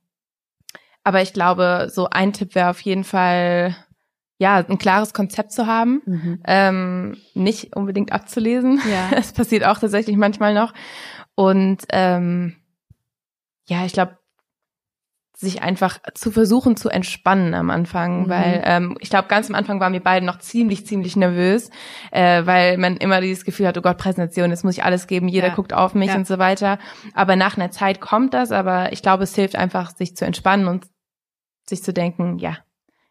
[1.05, 3.77] aber ich glaube, so ein Tipp wäre auf jeden Fall,
[4.37, 6.39] ja, ein klares Konzept zu haben, mhm.
[6.45, 8.81] ähm, nicht unbedingt abzulesen.
[8.91, 9.07] Ja.
[9.15, 10.73] Das passiert auch tatsächlich manchmal noch.
[11.35, 12.57] Und ähm,
[13.69, 14.18] ja, ich glaube,
[15.39, 18.29] sich einfach zu versuchen zu entspannen am Anfang, mhm.
[18.29, 21.69] weil ähm, ich glaube, ganz am Anfang waren wir beide noch ziemlich, ziemlich nervös,
[22.11, 25.29] äh, weil man immer dieses Gefühl hat, oh Gott, Präsentation, jetzt muss ich alles geben,
[25.29, 25.55] jeder ja.
[25.55, 26.15] guckt auf mich ja.
[26.15, 26.77] und so weiter.
[27.13, 30.67] Aber nach einer Zeit kommt das, aber ich glaube, es hilft einfach, sich zu entspannen
[30.67, 30.87] und
[31.65, 32.57] sich zu denken, ja,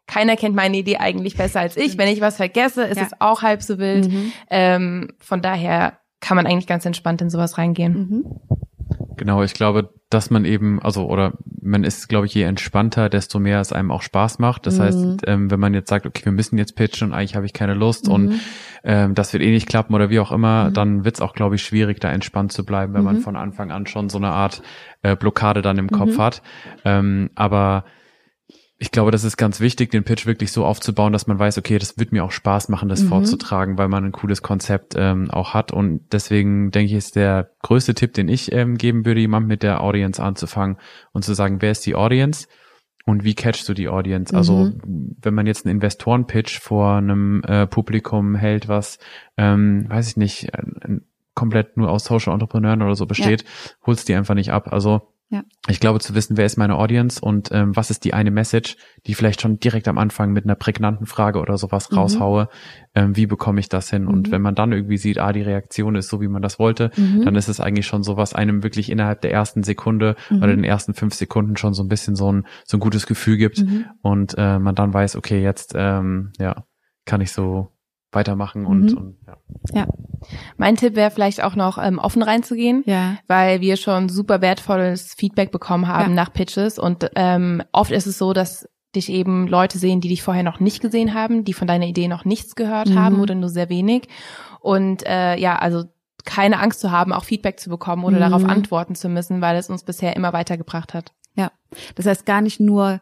[0.07, 1.97] keiner kennt meine Idee eigentlich besser als ich.
[1.97, 3.05] Wenn ich was vergesse, ist ja.
[3.05, 4.11] es auch halb so wild.
[4.11, 4.33] Mhm.
[4.51, 7.93] Ähm, von daher kann man eigentlich ganz entspannt in sowas reingehen.
[7.95, 8.25] Mhm.
[9.17, 13.39] Genau, ich glaube, dass man eben, also oder man ist, glaube ich, je entspannter, desto
[13.39, 14.67] mehr es einem auch Spaß macht.
[14.67, 14.83] Das mhm.
[14.83, 17.53] heißt, ähm, wenn man jetzt sagt, okay, wir müssen jetzt pitchen und eigentlich habe ich
[17.53, 18.13] keine Lust mhm.
[18.13, 18.41] und
[18.85, 20.75] ähm, das wird eh nicht klappen oder wie auch immer, mhm.
[20.75, 23.21] dann wird es auch, glaube ich, schwierig, da entspannt zu bleiben, wenn man mhm.
[23.21, 24.63] von Anfang an schon so eine Art
[25.03, 26.23] äh, Blockade dann im Kopf mhm.
[26.23, 26.43] hat.
[26.85, 27.85] Ähm, aber
[28.81, 31.79] ich glaube, das ist ganz wichtig, den Pitch wirklich so aufzubauen, dass man weiß, okay,
[31.79, 33.09] das wird mir auch Spaß machen, das mhm.
[33.09, 35.73] vorzutragen, weil man ein cooles Konzept ähm, auch hat.
[35.73, 39.65] Und deswegen denke ich, ist der größte Tipp, den ich ähm, geben würde, jemand mit
[39.65, 40.77] der Audience anzufangen
[41.13, 42.47] und zu sagen, wer ist die Audience
[43.05, 44.37] und wie catchst du die Audience?
[44.37, 44.65] Also, mhm.
[44.65, 44.81] Also
[45.23, 49.01] wenn man jetzt einen Investoren-Pitch vor einem äh, Publikum hält, was,
[49.37, 51.01] ähm, weiß ich nicht, äh,
[51.35, 53.49] komplett nur aus Social Entrepreneuren oder so besteht, ja.
[53.87, 54.73] holst die einfach nicht ab.
[54.73, 55.43] Also ja.
[55.69, 58.77] Ich glaube zu wissen, wer ist meine Audience und ähm, was ist die eine Message,
[59.07, 61.99] die vielleicht schon direkt am Anfang mit einer prägnanten Frage oder sowas mhm.
[61.99, 62.49] raushaue,
[62.95, 64.05] ähm, wie bekomme ich das hin?
[64.05, 64.09] Mhm.
[64.09, 66.91] Und wenn man dann irgendwie sieht, ah, die Reaktion ist so, wie man das wollte,
[66.97, 67.27] mhm.
[67.27, 70.63] dann ist es eigentlich schon so, was einem wirklich innerhalb der ersten Sekunde oder mhm.
[70.63, 73.59] den ersten fünf Sekunden schon so ein bisschen so ein, so ein gutes Gefühl gibt
[73.59, 73.85] mhm.
[74.01, 76.65] und äh, man dann weiß, okay, jetzt ähm, ja,
[77.05, 77.78] kann ich so
[78.13, 78.99] weitermachen und, mhm.
[78.99, 79.37] und ja.
[79.73, 79.87] ja.
[80.57, 83.19] Mein Tipp wäre vielleicht auch noch ähm, offen reinzugehen, ja.
[83.27, 86.15] weil wir schon super wertvolles Feedback bekommen haben ja.
[86.15, 90.23] nach Pitches und ähm, oft ist es so, dass dich eben Leute sehen, die dich
[90.23, 92.99] vorher noch nicht gesehen haben, die von deiner Idee noch nichts gehört mhm.
[92.99, 94.09] haben oder nur sehr wenig
[94.61, 95.85] und äh, ja, also
[96.25, 98.21] keine Angst zu haben, auch Feedback zu bekommen oder mhm.
[98.21, 101.13] darauf antworten zu müssen, weil es uns bisher immer weitergebracht hat.
[101.35, 101.53] Ja,
[101.95, 103.01] das heißt gar nicht nur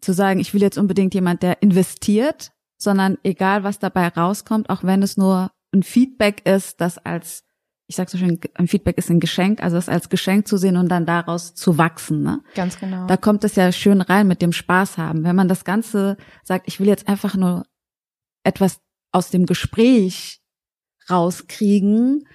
[0.00, 2.52] zu sagen, ich will jetzt unbedingt jemand, der investiert,
[2.82, 7.44] sondern egal, was dabei rauskommt, auch wenn es nur ein Feedback ist, das als,
[7.86, 10.76] ich sag so schön, ein Feedback ist ein Geschenk, also das als Geschenk zu sehen
[10.76, 12.22] und dann daraus zu wachsen.
[12.22, 12.42] Ne?
[12.54, 13.06] Ganz genau.
[13.06, 15.24] Da kommt es ja schön rein mit dem Spaß haben.
[15.24, 17.64] Wenn man das Ganze sagt, ich will jetzt einfach nur
[18.44, 18.80] etwas
[19.12, 20.40] aus dem Gespräch
[21.10, 22.26] rauskriegen,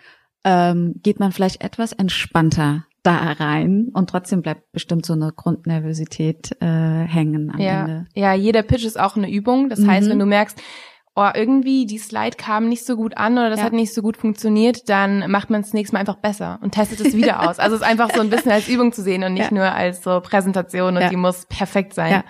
[0.43, 6.58] ähm, geht man vielleicht etwas entspannter da rein und trotzdem bleibt bestimmt so eine Grundnervosität
[6.62, 7.82] äh, hängen am ja.
[7.82, 8.06] Ende.
[8.16, 9.70] Ja, jeder Pitch ist auch eine Übung.
[9.70, 9.91] Das mhm.
[9.91, 10.60] heißt, wenn du merkst,
[11.16, 13.66] oh, irgendwie die Slide kam nicht so gut an oder das ja.
[13.66, 16.99] hat nicht so gut funktioniert, dann macht man es nächstes Mal einfach besser und testet
[16.99, 17.60] es wieder aus.
[17.60, 19.53] Also es ist einfach so ein bisschen als Übung zu sehen und nicht ja.
[19.53, 21.10] nur als so Präsentation und ja.
[21.10, 22.24] die muss perfekt sein.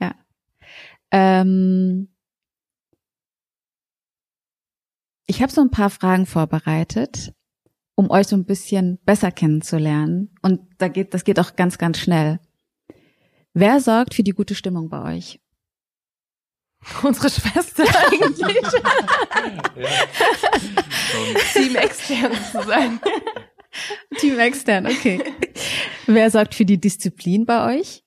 [0.00, 0.08] Ja.
[0.08, 0.14] ja.
[1.10, 2.08] Ähm,
[5.26, 7.32] ich habe so ein paar Fragen vorbereitet
[7.98, 10.32] um euch so ein bisschen besser kennenzulernen.
[10.40, 12.38] Und da geht, das geht auch ganz, ganz schnell.
[13.54, 15.40] Wer sorgt für die gute Stimmung bei euch?
[17.02, 18.38] Unsere Schwester eigentlich.
[21.52, 23.00] Team extern zu sein.
[24.18, 25.20] Team extern, okay.
[26.06, 28.04] Wer sorgt für die Disziplin bei euch?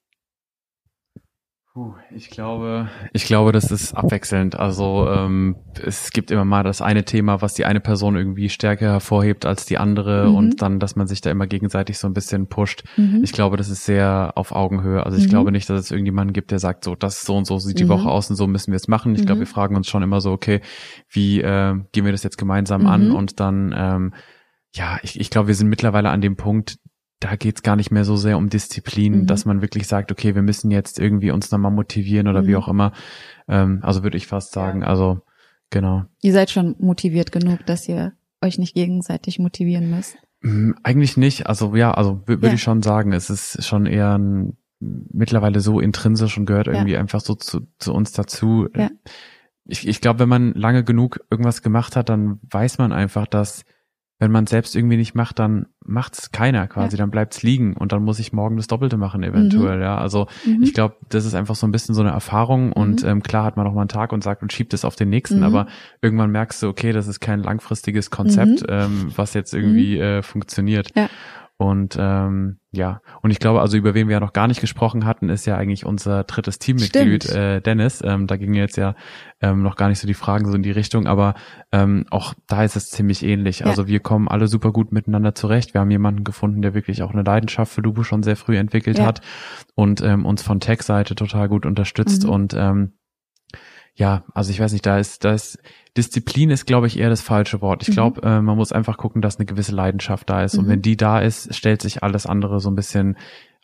[2.13, 4.59] Ich glaube, ich glaube, das ist abwechselnd.
[4.59, 8.87] Also ähm, es gibt immer mal das eine Thema, was die eine Person irgendwie stärker
[8.87, 10.35] hervorhebt als die andere mhm.
[10.35, 12.83] und dann, dass man sich da immer gegenseitig so ein bisschen pusht.
[12.97, 13.21] Mhm.
[13.23, 15.05] Ich glaube, das ist sehr auf Augenhöhe.
[15.05, 15.29] Also ich mhm.
[15.29, 17.87] glaube nicht, dass es irgendjemanden gibt, der sagt, so, das so und so sieht die
[17.87, 18.09] Woche mhm.
[18.09, 19.15] aus und so müssen wir es machen.
[19.15, 19.41] Ich glaube, mhm.
[19.43, 20.59] wir fragen uns schon immer so, okay,
[21.09, 23.15] wie äh, gehen wir das jetzt gemeinsam an mhm.
[23.15, 24.13] und dann ähm,
[24.73, 26.77] ja, ich, ich glaube, wir sind mittlerweile an dem Punkt,
[27.21, 29.27] da geht's gar nicht mehr so sehr um Disziplin, mhm.
[29.27, 32.47] dass man wirklich sagt, okay, wir müssen jetzt irgendwie uns nochmal motivieren oder mhm.
[32.47, 32.91] wie auch immer.
[33.47, 35.21] Ähm, also würde ich fast sagen, also
[35.69, 36.05] genau.
[36.21, 40.17] Ihr seid schon motiviert genug, dass ihr euch nicht gegenseitig motivieren müsst.
[40.41, 41.45] Mm, eigentlich nicht.
[41.45, 42.53] Also ja, also würde ja.
[42.53, 46.99] ich schon sagen, es ist schon eher ein, mittlerweile so intrinsisch und gehört irgendwie ja.
[46.99, 48.67] einfach so zu, zu uns dazu.
[48.75, 48.89] Ja.
[49.65, 53.63] Ich, ich glaube, wenn man lange genug irgendwas gemacht hat, dann weiß man einfach, dass
[54.21, 57.01] wenn man selbst irgendwie nicht macht, dann macht es keiner quasi, ja.
[57.01, 59.81] dann bleibt es liegen und dann muss ich morgen das Doppelte machen eventuell, mhm.
[59.81, 59.97] ja.
[59.97, 60.61] Also mhm.
[60.61, 62.73] ich glaube, das ist einfach so ein bisschen so eine Erfahrung mhm.
[62.73, 64.95] und ähm, klar hat man auch mal einen Tag und sagt und schiebt es auf
[64.95, 65.43] den nächsten, mhm.
[65.43, 65.65] aber
[66.03, 68.67] irgendwann merkst du, okay, das ist kein langfristiges Konzept, mhm.
[68.69, 70.03] ähm, was jetzt irgendwie mhm.
[70.03, 70.89] äh, funktioniert.
[70.95, 71.09] Ja.
[71.61, 75.05] Und ähm, ja, und ich glaube, also über wen wir ja noch gar nicht gesprochen
[75.05, 78.01] hatten, ist ja eigentlich unser drittes Teammitglied äh, Dennis.
[78.03, 78.95] Ähm, da gingen jetzt ja
[79.41, 81.35] ähm, noch gar nicht so die Fragen so in die Richtung, aber
[81.71, 83.59] ähm, auch da ist es ziemlich ähnlich.
[83.59, 83.67] Ja.
[83.67, 85.75] Also wir kommen alle super gut miteinander zurecht.
[85.75, 88.97] Wir haben jemanden gefunden, der wirklich auch eine Leidenschaft für Dubu schon sehr früh entwickelt
[88.97, 89.05] ja.
[89.05, 89.21] hat
[89.75, 92.29] und ähm, uns von Tech-Seite total gut unterstützt mhm.
[92.31, 92.93] und ähm,
[93.95, 95.59] ja, also ich weiß nicht, da ist, da ist
[95.97, 97.83] Disziplin ist, glaube ich, eher das falsche Wort.
[97.83, 97.93] Ich mhm.
[97.93, 100.53] glaube, äh, man muss einfach gucken, dass eine gewisse Leidenschaft da ist.
[100.53, 100.59] Mhm.
[100.59, 103.17] Und wenn die da ist, stellt sich alles andere so ein bisschen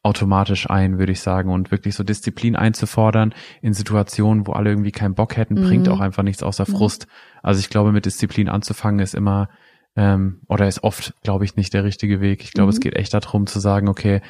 [0.03, 1.49] automatisch ein, würde ich sagen.
[1.49, 5.63] Und wirklich so Disziplin einzufordern in Situationen, wo alle irgendwie keinen Bock hätten, mhm.
[5.63, 6.75] bringt auch einfach nichts außer mhm.
[6.75, 7.07] Frust.
[7.41, 9.49] Also ich glaube, mit Disziplin anzufangen ist immer
[9.95, 12.43] ähm, oder ist oft, glaube ich, nicht der richtige Weg.
[12.43, 12.81] Ich glaube, es mhm.
[12.81, 14.21] geht echt darum zu sagen, okay,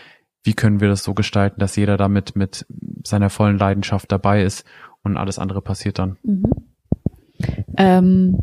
[0.43, 2.65] wie können wir das so gestalten, dass jeder damit mit
[3.03, 4.65] seiner vollen Leidenschaft dabei ist
[5.11, 6.17] und alles andere passiert dann.
[6.23, 6.51] Mhm.
[7.77, 8.39] Ähm,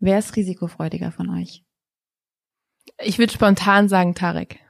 [0.00, 1.64] wer ist risikofreudiger von euch?
[2.98, 4.60] Ich würde spontan sagen Tarek.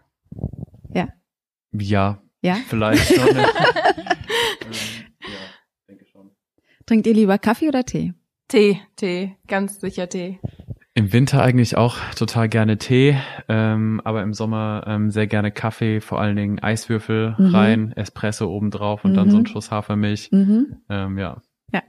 [0.95, 1.09] Ja.
[1.73, 2.23] Ja.
[2.41, 2.57] Ja?
[2.67, 3.29] Vielleicht schon.
[3.37, 3.45] ähm,
[5.21, 5.39] ja,
[5.89, 6.31] denke schon.
[6.87, 8.15] Trinkt ihr lieber Kaffee oder Tee?
[8.49, 10.41] Tee, Tee, ganz sicher Tee.
[10.95, 13.17] Im Winter eigentlich auch total gerne Tee,
[13.49, 17.55] ähm, aber im Sommer ähm, sehr gerne Kaffee, vor allen Dingen Eiswürfel mhm.
[17.55, 19.17] rein, Espresso obendrauf und mhm.
[19.17, 19.47] dann so ein mhm.
[19.47, 20.31] Schuss Hafermilch.
[20.33, 20.83] Mhm.
[20.91, 21.41] Ähm, ja.
[21.73, 21.83] Ja.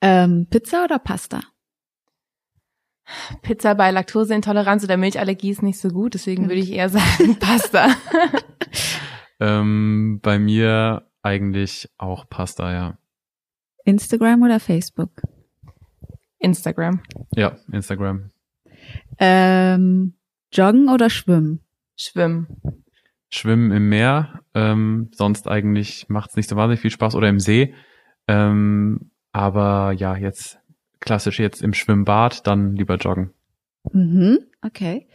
[0.00, 1.40] Ähm, Pizza oder Pasta?
[3.42, 7.88] Pizza bei Laktoseintoleranz oder Milchallergie ist nicht so gut, deswegen würde ich eher sagen Pasta.
[9.40, 12.98] ähm, bei mir eigentlich auch Pasta, ja.
[13.84, 15.10] Instagram oder Facebook?
[16.44, 17.02] Instagram.
[17.34, 18.30] Ja, Instagram.
[19.18, 20.14] Ähm,
[20.52, 21.60] joggen oder schwimmen?
[21.96, 22.46] Schwimmen.
[23.30, 27.40] Schwimmen im Meer, ähm, sonst eigentlich macht es nicht so wahnsinnig viel Spaß oder im
[27.40, 27.74] See.
[28.28, 30.60] Ähm, aber ja, jetzt
[31.00, 33.32] klassisch jetzt im Schwimmbad, dann lieber joggen.
[33.92, 35.08] Mhm, okay.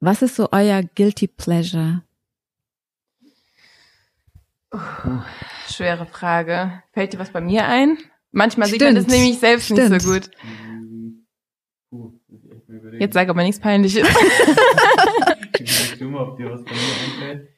[0.00, 2.02] Was ist so euer Guilty Pleasure?
[4.72, 5.20] Uh,
[5.68, 6.82] schwere Frage.
[6.92, 7.98] Fällt dir was bei mir ein?
[8.32, 8.80] Manchmal Stimmt.
[8.80, 9.90] sieht man das nämlich selbst Stimmt.
[9.90, 10.30] nicht so gut.
[12.98, 14.06] Jetzt sag aber nichts Peinliches.
[15.58, 17.48] ich mal, ob dir was bei mir einfällt.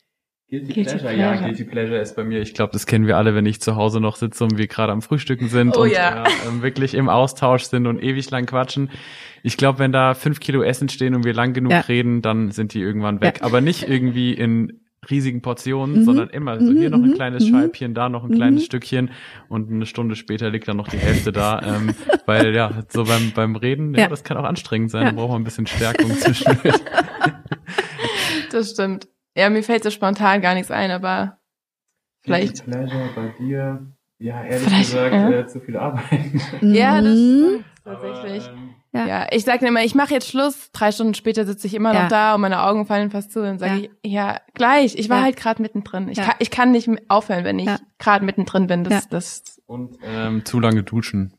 [0.51, 0.99] Guilty, Guilty Pleasure.
[0.99, 2.41] Pleasure, ja, Guilty Pleasure ist bei mir.
[2.41, 4.93] Ich glaube, das kennen wir alle, wenn ich zu Hause noch sitze und wir gerade
[4.93, 6.25] am Frühstücken sind oh, und ja.
[6.25, 8.91] äh, wirklich im Austausch sind und ewig lang quatschen.
[9.43, 11.81] Ich glaube, wenn da fünf Kilo Essen stehen und wir lang genug ja.
[11.81, 13.39] reden, dann sind die irgendwann weg.
[13.41, 13.47] Ja.
[13.47, 14.81] Aber nicht irgendwie in
[15.11, 16.05] riesigen Portionen, mhm.
[16.05, 17.15] sondern immer so hier noch ein mhm.
[17.15, 17.55] kleines mhm.
[17.55, 18.67] Scheibchen, da noch ein kleines mhm.
[18.67, 19.11] Stückchen
[19.49, 21.95] und eine Stunde später liegt dann noch die Hälfte da, ähm,
[22.27, 24.09] weil ja, so beim, beim Reden, ja, ja.
[24.09, 25.11] das kann auch anstrengend sein, ja.
[25.11, 26.75] da braucht man ein bisschen Stärkung zwischendurch.
[28.53, 29.09] das stimmt.
[29.37, 31.39] Ja, mir fällt so spontan gar nichts ein, aber
[32.23, 32.65] vielleicht.
[32.65, 33.87] Pleasure bei dir,
[34.19, 35.31] ja, ehrlich vielleicht, gesagt, ja.
[35.31, 36.41] Äh, zu viel arbeiten.
[36.61, 38.49] Ja, das stimmt, tatsächlich.
[38.49, 39.07] Aber, ähm, ja.
[39.07, 40.71] ja, ich sage immer, ich mache jetzt Schluss.
[40.73, 42.03] Drei Stunden später sitze ich immer ja.
[42.03, 43.43] noch da und meine Augen fallen fast zu.
[43.43, 43.89] Und sage ja.
[44.03, 44.95] ich, ja, gleich.
[44.97, 46.09] Ich war halt gerade mittendrin.
[46.09, 47.69] Ich, kann, ich kann nicht aufhören, wenn ich
[47.99, 48.85] gerade mittendrin bin.
[48.85, 51.35] Das, das und ähm, zu lange duschen.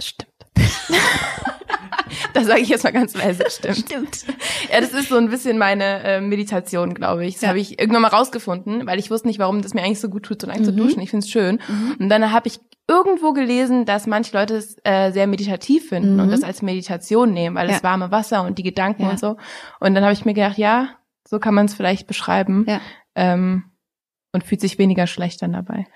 [0.00, 0.32] Stimmt.
[2.34, 3.44] das sage ich jetzt mal ganz leise.
[3.48, 3.78] Stimmt.
[3.78, 4.26] Stimmt.
[4.72, 7.34] Ja, das ist so ein bisschen meine äh, Meditation, glaube ich.
[7.34, 7.48] Das ja.
[7.48, 10.24] habe ich irgendwann mal rausgefunden, weil ich wusste nicht, warum das mir eigentlich so gut
[10.24, 10.64] tut, so lange mhm.
[10.64, 11.00] zu duschen.
[11.00, 11.60] Ich finde es schön.
[11.68, 11.96] Mhm.
[12.00, 16.20] Und dann habe ich irgendwo gelesen, dass manche Leute es äh, sehr meditativ finden mhm.
[16.20, 17.74] und das als Meditation nehmen, weil ja.
[17.74, 19.10] das warme Wasser und die Gedanken ja.
[19.10, 19.36] und so.
[19.78, 20.88] Und dann habe ich mir gedacht, ja,
[21.28, 22.80] so kann man es vielleicht beschreiben ja.
[23.14, 23.64] ähm,
[24.32, 25.86] und fühlt sich weniger schlecht dann dabei.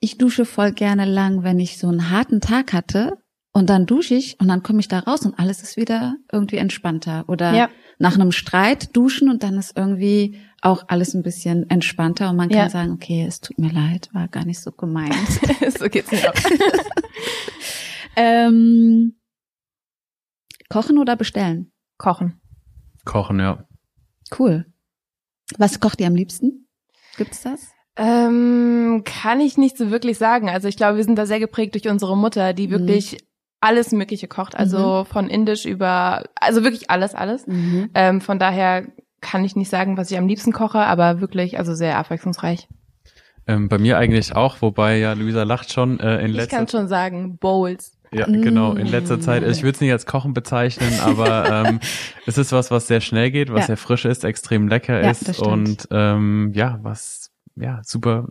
[0.00, 3.18] Ich dusche voll gerne lang, wenn ich so einen harten Tag hatte
[3.52, 6.56] und dann dusche ich und dann komme ich da raus und alles ist wieder irgendwie
[6.56, 7.24] entspannter.
[7.28, 7.68] Oder ja.
[7.98, 12.48] Nach einem Streit duschen und dann ist irgendwie auch alles ein bisschen entspannter und man
[12.48, 12.70] kann ja.
[12.70, 15.14] sagen, okay, es tut mir leid, war gar nicht so gemeint.
[15.78, 16.34] so geht's mir auch.
[18.16, 19.16] ähm,
[20.68, 21.72] kochen oder bestellen?
[21.96, 22.40] Kochen.
[23.04, 23.66] Kochen, ja.
[24.36, 24.66] Cool.
[25.56, 26.68] Was kocht ihr am liebsten?
[27.16, 27.72] Gibt's das?
[27.96, 30.48] Ähm, kann ich nicht so wirklich sagen.
[30.48, 32.72] Also ich glaube, wir sind da sehr geprägt durch unsere Mutter, die mhm.
[32.72, 33.18] wirklich mhm.
[33.60, 34.56] Alles Mögliche kocht.
[34.56, 35.06] Also mhm.
[35.06, 37.46] von Indisch über, also wirklich alles, alles.
[37.46, 37.90] Mhm.
[37.94, 38.84] Ähm, von daher
[39.20, 42.68] kann ich nicht sagen, was ich am liebsten koche, aber wirklich, also sehr abwechslungsreich.
[43.46, 46.68] Ähm, bei mir eigentlich auch, wobei ja Luisa lacht schon äh, in letzter Ich kann
[46.68, 47.94] schon sagen, Bowls.
[48.10, 49.42] Ja, genau, in letzter Zeit.
[49.42, 51.80] Ich würde es nicht als Kochen bezeichnen, aber ähm,
[52.24, 53.66] es ist was, was sehr schnell geht, was ja.
[53.66, 58.28] sehr frisch ist, extrem lecker ja, ist und ähm, ja, was ja super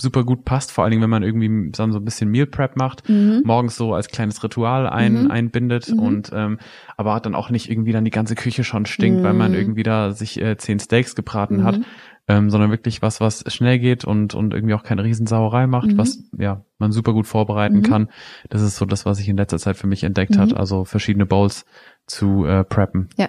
[0.00, 2.76] super gut passt, vor allen Dingen, wenn man irgendwie dann so ein bisschen Meal Prep
[2.76, 3.42] macht, mhm.
[3.44, 5.30] morgens so als kleines Ritual ein, mhm.
[5.30, 5.98] einbindet mhm.
[5.98, 6.58] und ähm,
[6.96, 9.58] aber dann auch nicht irgendwie dann die ganze Küche schon stinkt, weil man mhm.
[9.58, 11.84] irgendwie da sich äh, zehn Steaks gebraten hat, mhm.
[12.28, 16.18] ähm, sondern wirklich was, was schnell geht und und irgendwie auch keine Riesensauerei macht, was
[16.32, 16.42] mhm.
[16.42, 18.08] ja man super gut vorbereiten kann.
[18.48, 21.26] Das ist so das, was sich in letzter Zeit für mich entdeckt hat, also verschiedene
[21.26, 21.66] Bowls
[22.06, 23.08] zu äh, preppen.
[23.16, 23.28] Ja.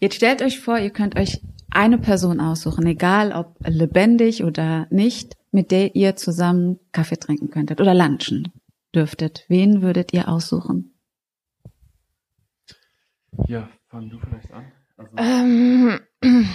[0.00, 1.40] Jetzt stellt euch vor, ihr könnt euch
[1.74, 7.80] eine Person aussuchen, egal ob lebendig oder nicht, mit der ihr zusammen Kaffee trinken könntet
[7.80, 8.52] oder lunchen
[8.94, 9.44] dürftet.
[9.48, 10.94] Wen würdet ihr aussuchen?
[13.46, 14.72] Ja, fang du vielleicht an.
[14.96, 16.00] Also ähm,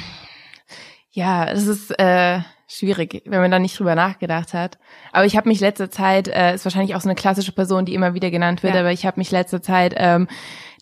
[1.11, 4.77] ja, es ist äh, schwierig, wenn man da nicht drüber nachgedacht hat.
[5.11, 7.93] Aber ich habe mich letzte Zeit, äh, ist wahrscheinlich auch so eine klassische Person, die
[7.93, 8.81] immer wieder genannt wird, ja.
[8.81, 10.27] aber ich habe mich letzte Zeit ähm,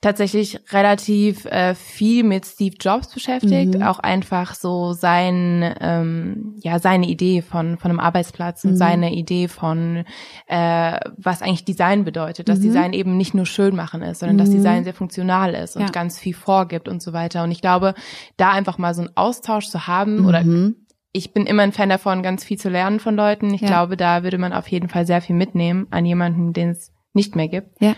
[0.02, 3.82] tatsächlich relativ äh, viel mit Steve Jobs beschäftigt, mhm.
[3.82, 8.72] auch einfach so sein, ähm, ja, seine Idee von, von einem Arbeitsplatz mhm.
[8.72, 10.06] und seine Idee von,
[10.48, 12.64] äh, was eigentlich Design bedeutet, dass mhm.
[12.64, 14.56] Design eben nicht nur schön machen ist, sondern dass mhm.
[14.56, 15.90] Design sehr funktional ist und ja.
[15.90, 17.44] ganz viel vorgibt und so weiter.
[17.44, 17.96] Und ich glaube,
[18.38, 20.76] da einfach mal so einen Austausch zu haben oder mhm.
[21.12, 23.52] ich bin immer ein Fan davon, ganz viel zu lernen von Leuten.
[23.54, 23.68] Ich ja.
[23.68, 27.36] glaube, da würde man auf jeden Fall sehr viel mitnehmen an jemanden, den es nicht
[27.36, 27.82] mehr gibt.
[27.82, 27.96] Ja.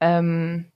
[0.00, 0.66] Ähm,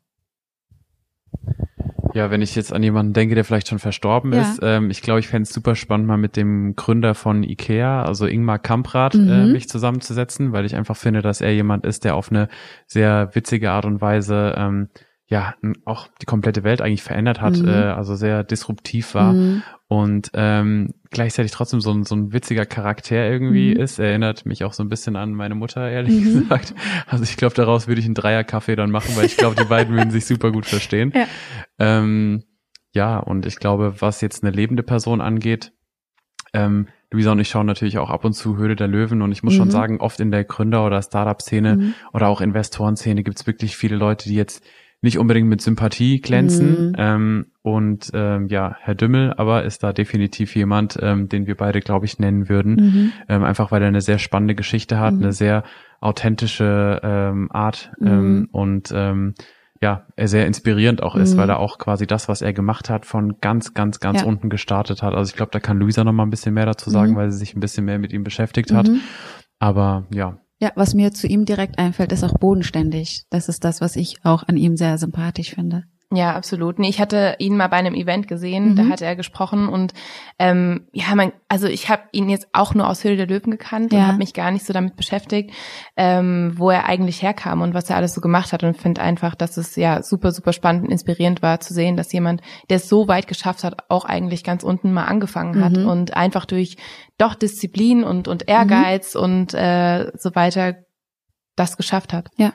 [2.14, 4.42] ja, wenn ich jetzt an jemanden denke, der vielleicht schon verstorben ja.
[4.42, 8.02] ist, ähm, ich glaube, ich fände es super spannend, mal mit dem Gründer von IKEA,
[8.04, 9.30] also Ingmar Kamprad, äh, mhm.
[9.30, 12.48] äh, mich zusammenzusetzen, weil ich einfach finde, dass er jemand ist, der auf eine
[12.86, 14.88] sehr witzige Art und Weise ähm,
[15.32, 15.54] ja
[15.86, 17.68] auch die komplette Welt eigentlich verändert hat, mhm.
[17.68, 19.62] äh, also sehr disruptiv war mhm.
[19.88, 23.80] und ähm, gleichzeitig trotzdem so ein, so ein witziger Charakter irgendwie mhm.
[23.80, 23.98] ist.
[23.98, 26.40] erinnert mich auch so ein bisschen an meine Mutter, ehrlich mhm.
[26.40, 26.74] gesagt.
[27.06, 29.96] Also ich glaube, daraus würde ich einen Dreier-Kaffee dann machen, weil ich glaube, die beiden
[29.96, 31.12] würden sich super gut verstehen.
[31.14, 31.26] Ja.
[31.78, 32.44] Ähm,
[32.92, 35.72] ja, und ich glaube, was jetzt eine lebende Person angeht,
[36.52, 39.42] ähm, Luisa und ich schauen natürlich auch ab und zu Höhle der Löwen und ich
[39.42, 39.58] muss mhm.
[39.58, 41.94] schon sagen, oft in der Gründer- oder Startup-Szene mhm.
[42.12, 44.62] oder auch Investorenszene gibt es wirklich viele Leute, die jetzt
[45.02, 46.88] nicht unbedingt mit Sympathie glänzen.
[46.88, 46.94] Mhm.
[46.96, 51.80] Ähm, und ähm, ja, Herr Dümmel aber ist da definitiv jemand, ähm, den wir beide,
[51.80, 52.74] glaube ich, nennen würden.
[52.74, 53.12] Mhm.
[53.28, 55.22] Ähm, einfach weil er eine sehr spannende Geschichte hat, mhm.
[55.22, 55.64] eine sehr
[56.00, 58.06] authentische ähm, Art mhm.
[58.06, 59.34] ähm, und ähm,
[59.80, 61.50] ja, er sehr inspirierend auch ist, weil mhm.
[61.50, 64.26] er auch quasi das, was er gemacht hat, von ganz, ganz, ganz ja.
[64.28, 65.12] unten gestartet hat.
[65.12, 67.16] Also ich glaube, da kann Luisa noch mal ein bisschen mehr dazu sagen, mhm.
[67.16, 68.88] weil sie sich ein bisschen mehr mit ihm beschäftigt hat.
[69.58, 73.24] Aber ja, ja, was mir zu ihm direkt einfällt, ist auch bodenständig.
[73.30, 75.82] Das ist das, was ich auch an ihm sehr sympathisch finde.
[76.14, 76.78] Ja, absolut.
[76.78, 78.76] Nee, ich hatte ihn mal bei einem Event gesehen, mhm.
[78.76, 79.94] da hat er gesprochen und
[80.38, 83.92] ähm, ja, man, also ich habe ihn jetzt auch nur aus Höhle der Löwen gekannt
[83.92, 84.00] ja.
[84.00, 85.52] und habe mich gar nicht so damit beschäftigt,
[85.96, 89.34] ähm, wo er eigentlich herkam und was er alles so gemacht hat und finde einfach,
[89.34, 92.88] dass es ja super, super spannend und inspirierend war zu sehen, dass jemand, der es
[92.88, 95.88] so weit geschafft hat, auch eigentlich ganz unten mal angefangen hat mhm.
[95.88, 96.76] und einfach durch
[97.16, 99.22] doch Disziplin und, und Ehrgeiz mhm.
[99.22, 100.74] und äh, so weiter
[101.56, 102.28] das geschafft hat.
[102.36, 102.52] Ja.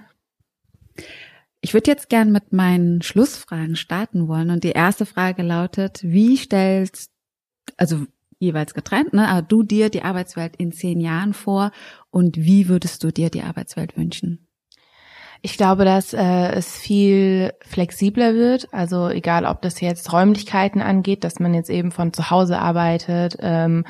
[1.61, 4.51] Ich würde jetzt gern mit meinen Schlussfragen starten wollen.
[4.51, 7.11] Und die erste Frage lautet, wie stellst,
[7.77, 8.05] also
[8.39, 11.71] jeweils getrennt, ne, aber du dir die Arbeitswelt in zehn Jahren vor
[12.11, 14.47] und wie würdest du dir die Arbeitswelt wünschen?
[15.41, 18.73] Ich glaube, dass äh, es viel flexibler wird.
[18.73, 23.37] Also egal, ob das jetzt Räumlichkeiten angeht, dass man jetzt eben von zu Hause arbeitet,
[23.39, 23.85] ähm,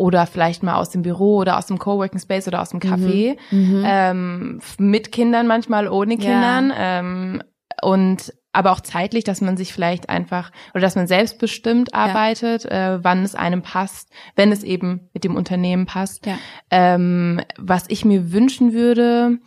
[0.00, 3.36] oder vielleicht mal aus dem Büro oder aus dem Coworking Space oder aus dem Café
[3.50, 3.58] mhm.
[3.58, 3.84] mhm.
[3.86, 6.98] ähm, mit Kindern manchmal ohne Kindern ja.
[6.98, 7.42] ähm,
[7.82, 12.94] und aber auch zeitlich, dass man sich vielleicht einfach oder dass man selbstbestimmt arbeitet, ja.
[12.94, 16.26] äh, wann es einem passt, wenn es eben mit dem Unternehmen passt.
[16.26, 16.38] Ja.
[16.70, 19.38] Ähm, was ich mir wünschen würde,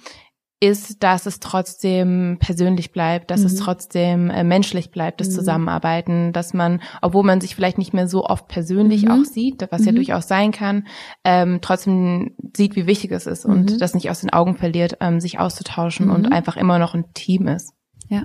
[0.63, 3.47] ist, dass es trotzdem persönlich bleibt, dass mhm.
[3.47, 5.33] es trotzdem äh, menschlich bleibt, das mhm.
[5.33, 9.11] Zusammenarbeiten, dass man, obwohl man sich vielleicht nicht mehr so oft persönlich mhm.
[9.11, 9.97] auch sieht, was ja mhm.
[9.97, 10.87] durchaus sein kann,
[11.25, 13.77] ähm, trotzdem sieht, wie wichtig es ist und mhm.
[13.77, 16.31] das nicht aus den Augen verliert, ähm, sich auszutauschen und mhm.
[16.31, 17.73] einfach immer noch ein Team ist.
[18.07, 18.23] Ja.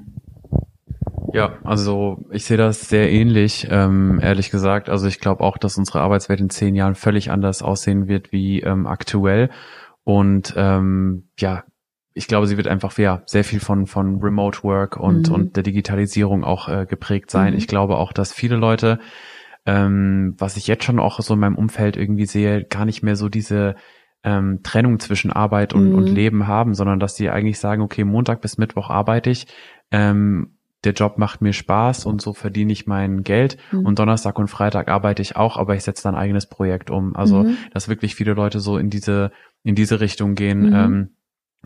[1.34, 4.88] Ja, also ich sehe das sehr ähnlich, ähm, ehrlich gesagt.
[4.88, 8.60] Also ich glaube auch, dass unsere Arbeitswelt in zehn Jahren völlig anders aussehen wird wie
[8.60, 9.50] ähm, aktuell.
[10.04, 11.64] Und ähm, ja,
[12.18, 15.34] ich glaube, sie wird einfach ja sehr viel von von Remote Work und mhm.
[15.34, 17.52] und der Digitalisierung auch äh, geprägt sein.
[17.52, 17.58] Mhm.
[17.58, 18.98] Ich glaube auch, dass viele Leute,
[19.64, 23.14] ähm, was ich jetzt schon auch so in meinem Umfeld irgendwie sehe, gar nicht mehr
[23.14, 23.76] so diese
[24.24, 25.94] ähm, Trennung zwischen Arbeit und, mhm.
[25.94, 29.46] und Leben haben, sondern dass die eigentlich sagen, okay, Montag bis Mittwoch arbeite ich,
[29.92, 33.86] ähm, der Job macht mir Spaß und so verdiene ich mein Geld mhm.
[33.86, 37.14] und Donnerstag und Freitag arbeite ich auch, aber ich setze dann ein eigenes Projekt um.
[37.16, 37.56] Also, mhm.
[37.72, 39.30] dass wirklich viele Leute so in diese,
[39.62, 40.74] in diese Richtung gehen, mhm.
[40.74, 41.10] ähm,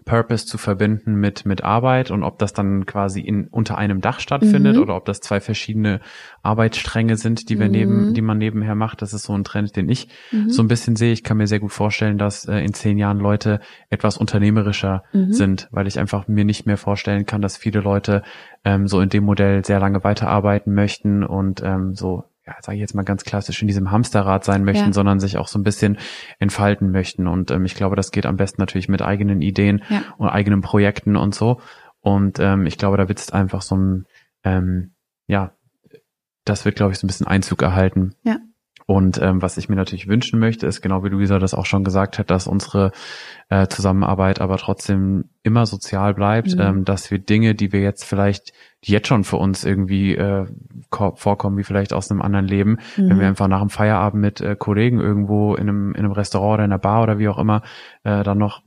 [0.04, 4.20] Purpose zu verbinden mit mit Arbeit und ob das dann quasi in unter einem Dach
[4.20, 4.82] stattfindet mhm.
[4.82, 6.00] oder ob das zwei verschiedene
[6.42, 7.72] Arbeitsstränge sind, die wir mhm.
[7.72, 9.02] neben, die man nebenher macht.
[9.02, 10.50] Das ist so ein Trend, den ich mhm.
[10.50, 11.12] so ein bisschen sehe.
[11.12, 15.32] Ich kann mir sehr gut vorstellen, dass äh, in zehn Jahren Leute etwas unternehmerischer mhm.
[15.32, 18.22] sind, weil ich einfach mir nicht mehr vorstellen kann, dass viele Leute
[18.64, 22.80] ähm, so in dem Modell sehr lange weiterarbeiten möchten und ähm, so ja, sage ich
[22.80, 24.92] jetzt mal ganz klassisch, in diesem Hamsterrad sein möchten, ja.
[24.92, 25.98] sondern sich auch so ein bisschen
[26.38, 27.26] entfalten möchten.
[27.26, 30.02] Und ähm, ich glaube, das geht am besten natürlich mit eigenen Ideen ja.
[30.18, 31.60] und eigenen Projekten und so.
[32.00, 34.06] Und ähm, ich glaube, da wird es einfach so ein,
[34.44, 34.92] ähm,
[35.26, 35.52] ja,
[36.44, 38.14] das wird, glaube ich, so ein bisschen Einzug erhalten.
[38.22, 38.38] Ja.
[38.86, 41.84] Und ähm, was ich mir natürlich wünschen möchte, ist genau wie Luisa das auch schon
[41.84, 42.90] gesagt hat, dass unsere
[43.48, 46.60] äh, Zusammenarbeit aber trotzdem immer sozial bleibt, Mhm.
[46.62, 48.52] ähm, dass wir Dinge, die wir jetzt vielleicht,
[48.84, 50.46] die jetzt schon für uns irgendwie äh,
[50.90, 53.22] ko- vorkommen, wie vielleicht aus einem anderen Leben, wenn wir Mhm.
[53.22, 56.72] einfach nach dem Feierabend mit äh, Kollegen irgendwo in einem, in einem Restaurant oder in
[56.72, 57.62] einer Bar oder wie auch immer
[58.04, 58.62] äh, dann noch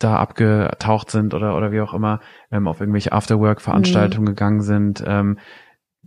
[0.00, 5.38] da abgetaucht sind oder oder wie auch immer ähm, auf irgendwelche Afterwork-Veranstaltungen gegangen sind, ähm,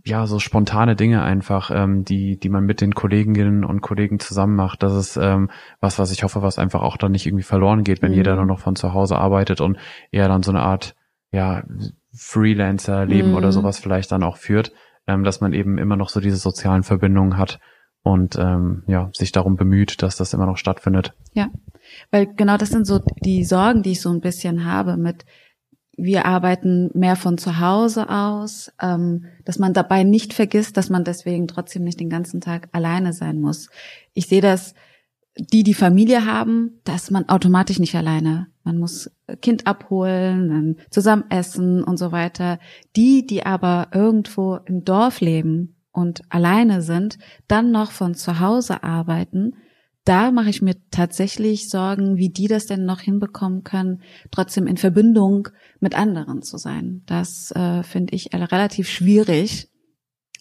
[0.08, 4.56] ja so spontane Dinge einfach, ähm, die die man mit den Kolleginnen und Kollegen zusammen
[4.56, 4.82] macht.
[4.82, 5.50] Das ist ähm,
[5.80, 8.16] was, was ich hoffe, was einfach auch dann nicht irgendwie verloren geht, wenn Mhm.
[8.16, 9.78] jeder nur noch von zu Hause arbeitet und
[10.10, 10.94] eher dann so eine Art
[11.30, 11.62] ja
[12.14, 13.34] Freelancer-Leben Mhm.
[13.34, 14.72] oder sowas vielleicht dann auch führt,
[15.06, 17.58] ähm, dass man eben immer noch so diese sozialen Verbindungen hat
[18.02, 21.14] und ähm, ja sich darum bemüht, dass das immer noch stattfindet.
[22.10, 25.24] Weil genau das sind so die Sorgen, die ich so ein bisschen habe mit,
[25.98, 31.04] wir arbeiten mehr von zu Hause aus, ähm, dass man dabei nicht vergisst, dass man
[31.04, 33.68] deswegen trotzdem nicht den ganzen Tag alleine sein muss.
[34.14, 34.74] Ich sehe das,
[35.36, 38.46] die, die Familie haben, dass man automatisch nicht alleine.
[38.62, 39.10] Man muss
[39.42, 42.58] Kind abholen, zusammen essen und so weiter.
[42.94, 47.18] Die, die aber irgendwo im Dorf leben und alleine sind,
[47.48, 49.54] dann noch von zu Hause arbeiten,
[50.08, 54.00] da mache ich mir tatsächlich Sorgen, wie die das denn noch hinbekommen können,
[54.30, 55.48] trotzdem in Verbindung
[55.80, 57.02] mit anderen zu sein.
[57.04, 59.68] Das äh, finde ich relativ schwierig,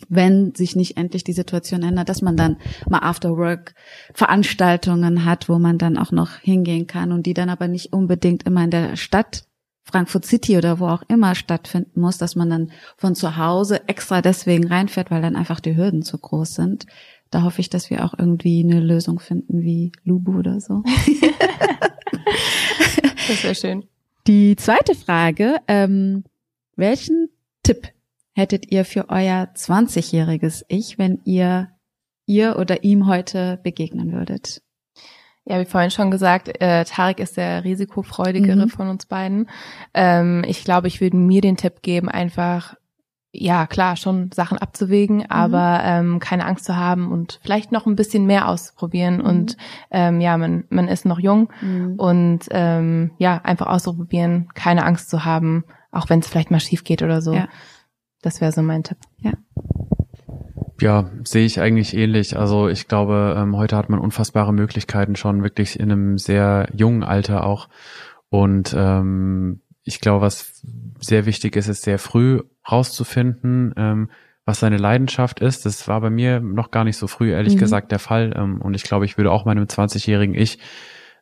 [0.08, 2.58] wenn sich nicht endlich die Situation ändert, dass man dann
[2.88, 3.76] mal Afterwork
[4.14, 8.44] Veranstaltungen hat, wo man dann auch noch hingehen kann und die dann aber nicht unbedingt
[8.44, 9.48] immer in der Stadt
[9.84, 14.22] Frankfurt City oder wo auch immer stattfinden muss, dass man dann von zu Hause extra
[14.22, 16.86] deswegen reinfährt, weil dann einfach die Hürden zu groß sind.
[17.32, 20.84] Da hoffe ich, dass wir auch irgendwie eine Lösung finden wie Lubu oder so.
[23.28, 23.84] Das wäre schön.
[24.28, 26.24] Die zweite Frage, ähm,
[26.76, 27.30] welchen
[27.64, 27.90] Tipp
[28.34, 31.70] hättet ihr für euer 20-jähriges Ich, wenn ihr
[32.26, 34.62] ihr oder ihm heute begegnen würdet?
[35.46, 38.70] Ja, wie vorhin schon gesagt, äh, Tarek ist der risikofreudigere Mhm.
[38.70, 39.50] von uns beiden.
[39.94, 42.76] Ähm, ich glaube, ich würde mir den Tipp geben, einfach,
[43.32, 47.96] ja klar, schon Sachen abzuwägen, aber ähm, keine Angst zu haben und vielleicht noch ein
[47.96, 49.18] bisschen mehr auszuprobieren.
[49.18, 49.26] Mhm.
[49.26, 49.58] Und
[49.92, 51.50] ähm, ja, man, man ist noch jung
[51.98, 56.84] und ähm, ja, einfach auszuprobieren, keine Angst zu haben, auch wenn es vielleicht mal schief
[56.84, 57.34] geht oder so.
[57.34, 57.48] Ja.
[58.22, 58.98] Das wäre so mein Tipp.
[60.80, 62.38] Ja, sehe ich eigentlich ähnlich.
[62.38, 67.04] Also ich glaube, ähm, heute hat man unfassbare Möglichkeiten schon wirklich in einem sehr jungen
[67.04, 67.68] Alter auch.
[68.30, 70.62] Und ähm, ich glaube, was
[71.00, 74.10] sehr wichtig ist, ist sehr früh rauszufinden, ähm,
[74.46, 75.66] was seine Leidenschaft ist.
[75.66, 77.60] Das war bei mir noch gar nicht so früh, ehrlich Mhm.
[77.60, 78.34] gesagt, der Fall.
[78.36, 80.60] Ähm, und ich glaube, ich würde auch meinem 20-jährigen Ich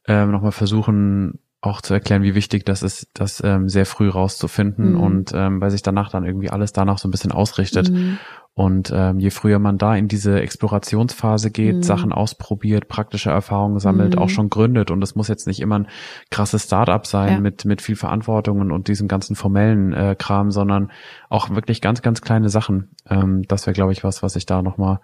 [0.07, 4.93] ähm, nochmal versuchen, auch zu erklären, wie wichtig das ist, das ähm, sehr früh rauszufinden
[4.93, 4.99] Mhm.
[4.99, 7.91] und ähm, weil sich danach dann irgendwie alles danach so ein bisschen ausrichtet.
[7.91, 8.18] Mhm.
[8.57, 11.84] Und ähm, je früher man da in diese Explorationsphase geht, Mhm.
[11.84, 14.22] Sachen ausprobiert, praktische Erfahrungen sammelt, Mhm.
[14.22, 14.91] auch schon gründet.
[14.91, 15.88] Und es muss jetzt nicht immer ein
[16.32, 17.39] krasses Start-up sein Ja.
[17.41, 20.91] mit, mit viel Verantwortungen und diesem ganzen formellen äh, Kram, sondern
[21.30, 22.91] auch wirklich ganz, ganz kleine Sachen.
[23.09, 24.99] Ähm, das wäre, glaube ich, was, was ich da nochmal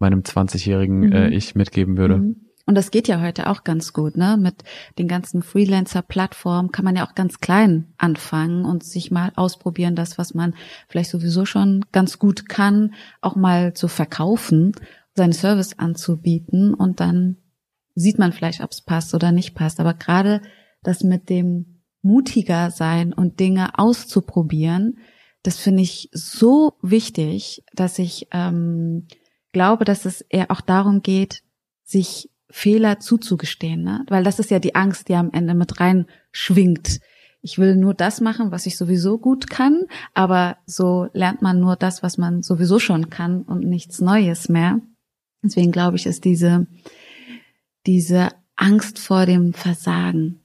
[0.00, 1.12] meinem 20-jährigen Mhm.
[1.12, 2.22] äh, Ich mitgeben würde.
[2.66, 4.36] Und das geht ja heute auch ganz gut, ne?
[4.36, 4.64] Mit
[4.98, 10.18] den ganzen Freelancer-Plattformen kann man ja auch ganz klein anfangen und sich mal ausprobieren, das,
[10.18, 10.54] was man
[10.88, 14.72] vielleicht sowieso schon ganz gut kann, auch mal zu verkaufen,
[15.14, 17.36] seinen Service anzubieten und dann
[17.94, 19.78] sieht man vielleicht, ob es passt oder nicht passt.
[19.78, 20.42] Aber gerade
[20.82, 24.98] das mit dem mutiger sein und Dinge auszuprobieren,
[25.42, 29.06] das finde ich so wichtig, dass ich ähm,
[29.52, 31.42] glaube, dass es eher auch darum geht,
[31.84, 34.04] sich Fehler zuzugestehen, ne?
[34.08, 37.00] Weil das ist ja die Angst, die am Ende mit rein schwingt.
[37.42, 39.82] Ich will nur das machen, was ich sowieso gut kann,
[40.14, 44.80] aber so lernt man nur das, was man sowieso schon kann und nichts Neues mehr.
[45.42, 46.66] Deswegen glaube ich, ist diese,
[47.86, 50.40] diese Angst vor dem Versagen,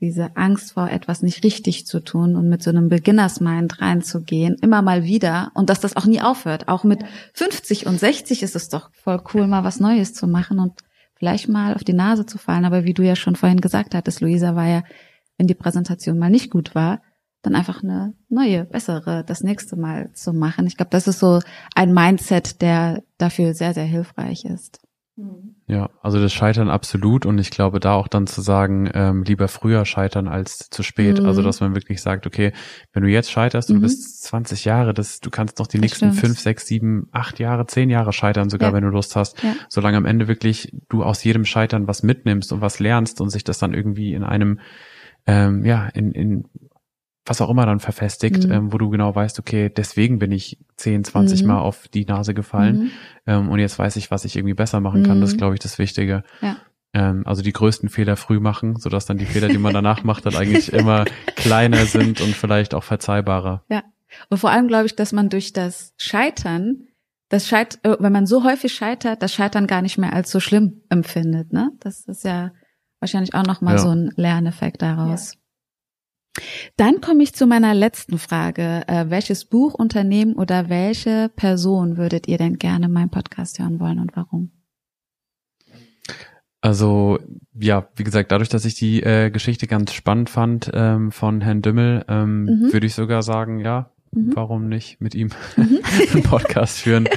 [0.00, 4.56] diese Angst vor etwas nicht richtig zu tun und mit so einem Beginners Mind reinzugehen,
[4.60, 6.68] immer mal wieder und dass das auch nie aufhört.
[6.68, 10.58] Auch mit 50 und 60 ist es doch voll cool, mal was Neues zu machen
[10.58, 10.82] und
[11.16, 12.64] vielleicht mal auf die Nase zu fallen.
[12.64, 14.84] Aber wie du ja schon vorhin gesagt hattest, Luisa, war ja,
[15.38, 17.02] wenn die Präsentation mal nicht gut war,
[17.42, 20.66] dann einfach eine neue, bessere das nächste Mal zu machen.
[20.66, 21.40] Ich glaube, das ist so
[21.74, 24.80] ein Mindset, der dafür sehr, sehr hilfreich ist.
[25.68, 29.48] Ja, also das Scheitern absolut und ich glaube da auch dann zu sagen, ähm, lieber
[29.48, 31.20] früher scheitern als zu spät.
[31.20, 31.26] Mhm.
[31.26, 32.52] Also dass man wirklich sagt, okay,
[32.92, 33.74] wenn du jetzt scheiterst Mhm.
[33.74, 36.20] du bist 20 Jahre, das, du kannst noch die Das nächsten stimmt.
[36.20, 38.74] fünf, sechs, sieben, acht Jahre, zehn Jahre scheitern, sogar Ja.
[38.76, 39.54] wenn du Lust hast, Ja.
[39.68, 43.42] solange am Ende wirklich du aus jedem Scheitern was mitnimmst und was lernst und sich
[43.42, 44.60] das dann irgendwie in einem,
[45.26, 46.44] ähm, ja, in, in
[47.26, 48.52] was auch immer dann verfestigt, mhm.
[48.52, 51.48] ähm, wo du genau weißt, okay, deswegen bin ich 10, 20 mhm.
[51.48, 52.90] Mal auf die Nase gefallen mhm.
[53.26, 55.20] ähm, und jetzt weiß ich, was ich irgendwie besser machen kann.
[55.20, 55.38] Das ist, mhm.
[55.38, 56.22] glaube ich, das Wichtige.
[56.40, 56.56] Ja.
[56.94, 60.24] Ähm, also die größten Fehler früh machen, sodass dann die Fehler, die man danach macht,
[60.24, 61.04] dann eigentlich immer
[61.34, 63.64] kleiner sind und vielleicht auch verzeihbarer.
[63.68, 63.82] Ja.
[64.30, 66.86] Und vor allem glaube ich, dass man durch das Scheitern,
[67.28, 70.38] das Scheit äh, wenn man so häufig scheitert, das Scheitern gar nicht mehr als so
[70.38, 71.52] schlimm empfindet.
[71.52, 71.72] Ne?
[71.80, 72.52] Das ist ja
[73.00, 73.80] wahrscheinlich auch nochmal ja.
[73.80, 75.34] so ein Lerneffekt daraus.
[75.34, 75.40] Ja.
[76.76, 78.82] Dann komme ich zu meiner letzten Frage.
[78.86, 83.98] Äh, welches Buch, Unternehmen oder welche Person würdet ihr denn gerne meinen Podcast hören wollen
[83.98, 84.50] und warum?
[86.60, 87.18] Also
[87.58, 91.62] ja, wie gesagt, dadurch, dass ich die äh, Geschichte ganz spannend fand ähm, von Herrn
[91.62, 92.72] Dümmel, ähm, mhm.
[92.72, 94.32] würde ich sogar sagen, ja, mhm.
[94.34, 95.78] warum nicht mit ihm mhm.
[96.12, 97.08] einen Podcast führen,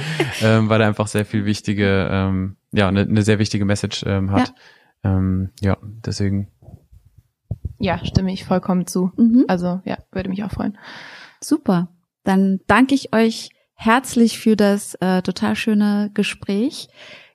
[0.42, 4.30] ähm, weil er einfach sehr viel wichtige, ähm, ja, eine ne sehr wichtige Message ähm,
[4.30, 4.54] hat.
[5.04, 5.16] Ja.
[5.16, 6.48] Ähm, ja, deswegen
[7.80, 9.10] ja, stimme ich vollkommen zu.
[9.16, 9.46] Mhm.
[9.48, 10.78] Also ja, würde mich auch freuen.
[11.40, 11.88] Super.
[12.22, 16.88] Dann danke ich euch herzlich für das äh, total schöne Gespräch.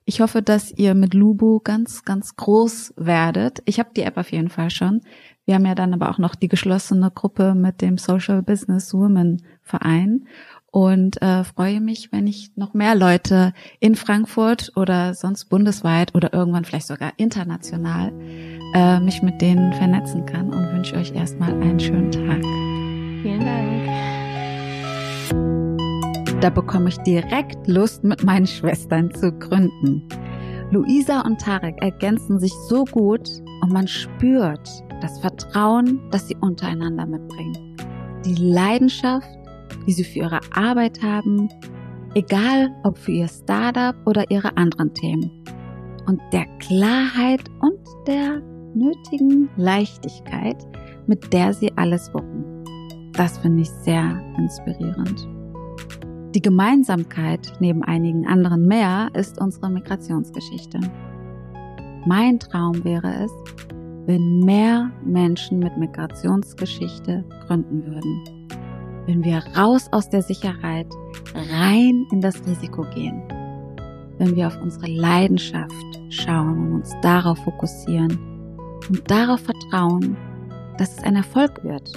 [0.06, 3.64] Ich hoffe, dass ihr mit Lubu ganz, ganz groß werdet.
[3.66, 5.02] Ich habe die App auf jeden Fall schon.
[5.46, 9.41] Wir haben ja dann aber auch noch die geschlossene Gruppe mit dem Social Business Women
[9.64, 10.28] Verein
[10.76, 16.34] und äh, freue mich, wenn ich noch mehr Leute in Frankfurt oder sonst bundesweit oder
[16.34, 18.12] irgendwann vielleicht sogar international
[18.74, 22.42] äh, mich mit denen vernetzen kann und wünsche euch erstmal einen schönen Tag.
[23.22, 23.86] Vielen Dank.
[26.42, 30.04] Da bekomme ich direkt Lust, mit meinen Schwestern zu gründen.
[30.72, 33.30] Luisa und Tarek ergänzen sich so gut
[33.62, 34.70] und man spürt
[35.02, 37.78] das Vertrauen, das sie untereinander mitbringen.
[38.26, 39.30] Die Leidenschaft,
[39.86, 41.50] die sie für ihre Arbeit haben,
[42.14, 45.32] egal ob für ihr Startup oder ihre anderen Themen.
[46.08, 48.42] Und der Klarheit und der
[48.74, 50.58] nötigen Leichtigkeit,
[51.08, 52.64] mit der sie alles wuppen.
[53.14, 55.28] Das finde ich sehr inspirierend.
[56.36, 60.80] Die Gemeinsamkeit neben einigen anderen mehr ist unsere Migrationsgeschichte.
[62.06, 63.32] Mein Traum wäre es,
[64.06, 68.35] wenn mehr Menschen mit Migrationsgeschichte gründen würden.
[69.08, 70.88] Wenn wir raus aus der Sicherheit
[71.34, 73.22] rein in das Risiko gehen.
[74.18, 75.74] Wenn wir auf unsere Leidenschaft
[76.10, 78.18] schauen und uns darauf fokussieren
[78.89, 80.16] und darauf vertrauen,
[80.78, 81.91] dass es ein Erfolg wird,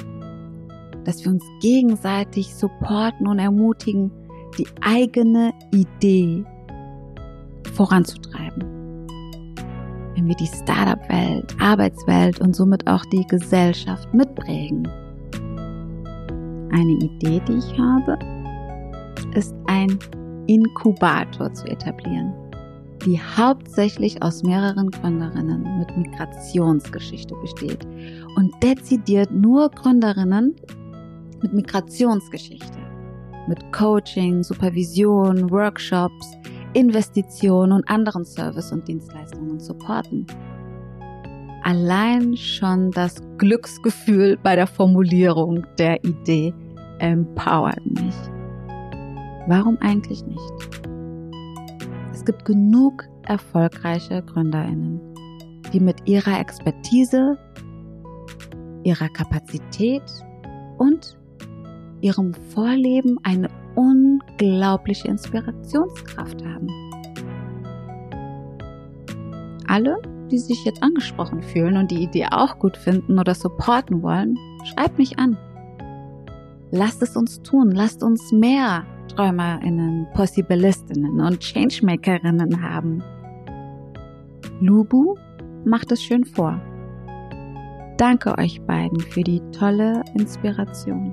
[1.04, 4.10] dass wir uns gegenseitig supporten und ermutigen,
[4.58, 6.44] die eigene Idee
[7.74, 8.64] voranzutreiben.
[10.14, 14.88] Wenn wir die Startup-Welt, Arbeitswelt und somit auch die Gesellschaft mitprägen.
[16.70, 18.18] Eine Idee, die ich habe,
[19.34, 19.98] ist ein
[20.46, 22.32] Inkubator zu etablieren
[23.04, 27.86] die hauptsächlich aus mehreren Gründerinnen mit Migrationsgeschichte besteht
[28.36, 30.56] und dezidiert nur Gründerinnen
[31.42, 32.78] mit Migrationsgeschichte,
[33.46, 36.36] mit Coaching, Supervision, Workshops,
[36.74, 40.26] Investitionen und anderen Service- und Dienstleistungen supporten.
[41.68, 46.54] Allein schon das Glücksgefühl bei der Formulierung der Idee
[46.98, 48.14] empowert mich.
[49.46, 50.88] Warum eigentlich nicht?
[52.28, 55.00] gibt genug erfolgreiche Gründerinnen,
[55.72, 57.38] die mit ihrer Expertise,
[58.84, 60.02] ihrer Kapazität
[60.76, 61.16] und
[62.02, 66.68] ihrem Vorleben eine unglaubliche Inspirationskraft haben.
[69.66, 69.96] Alle,
[70.28, 74.98] die sich jetzt angesprochen fühlen und die Idee auch gut finden oder supporten wollen, schreibt
[74.98, 75.36] mich an.
[76.70, 83.02] Lasst es uns tun, lasst uns mehr TräumerInnen, Possibilistinnen und Changemakerinnen haben.
[84.60, 85.14] Lubu
[85.64, 86.60] macht es schön vor.
[87.96, 91.12] Danke euch beiden für die tolle Inspiration.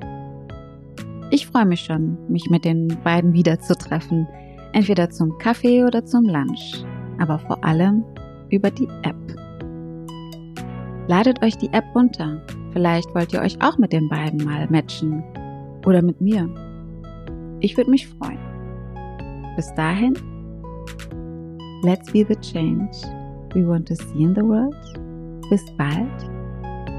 [1.31, 4.27] Ich freue mich schon, mich mit den beiden wiederzutreffen,
[4.73, 6.85] entweder zum Kaffee oder zum Lunch,
[7.17, 8.03] aber vor allem
[8.49, 9.15] über die App.
[11.07, 12.41] Ladet euch die App runter.
[12.71, 15.23] Vielleicht wollt ihr euch auch mit den beiden mal matchen.
[15.85, 16.49] Oder mit mir.
[17.59, 18.39] Ich würde mich freuen.
[19.55, 20.13] Bis dahin,
[21.83, 22.91] let's be the change
[23.53, 24.75] we want to see in the world.
[25.49, 26.29] Bis bald,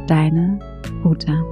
[0.09, 0.59] deine
[1.05, 1.45] Uta.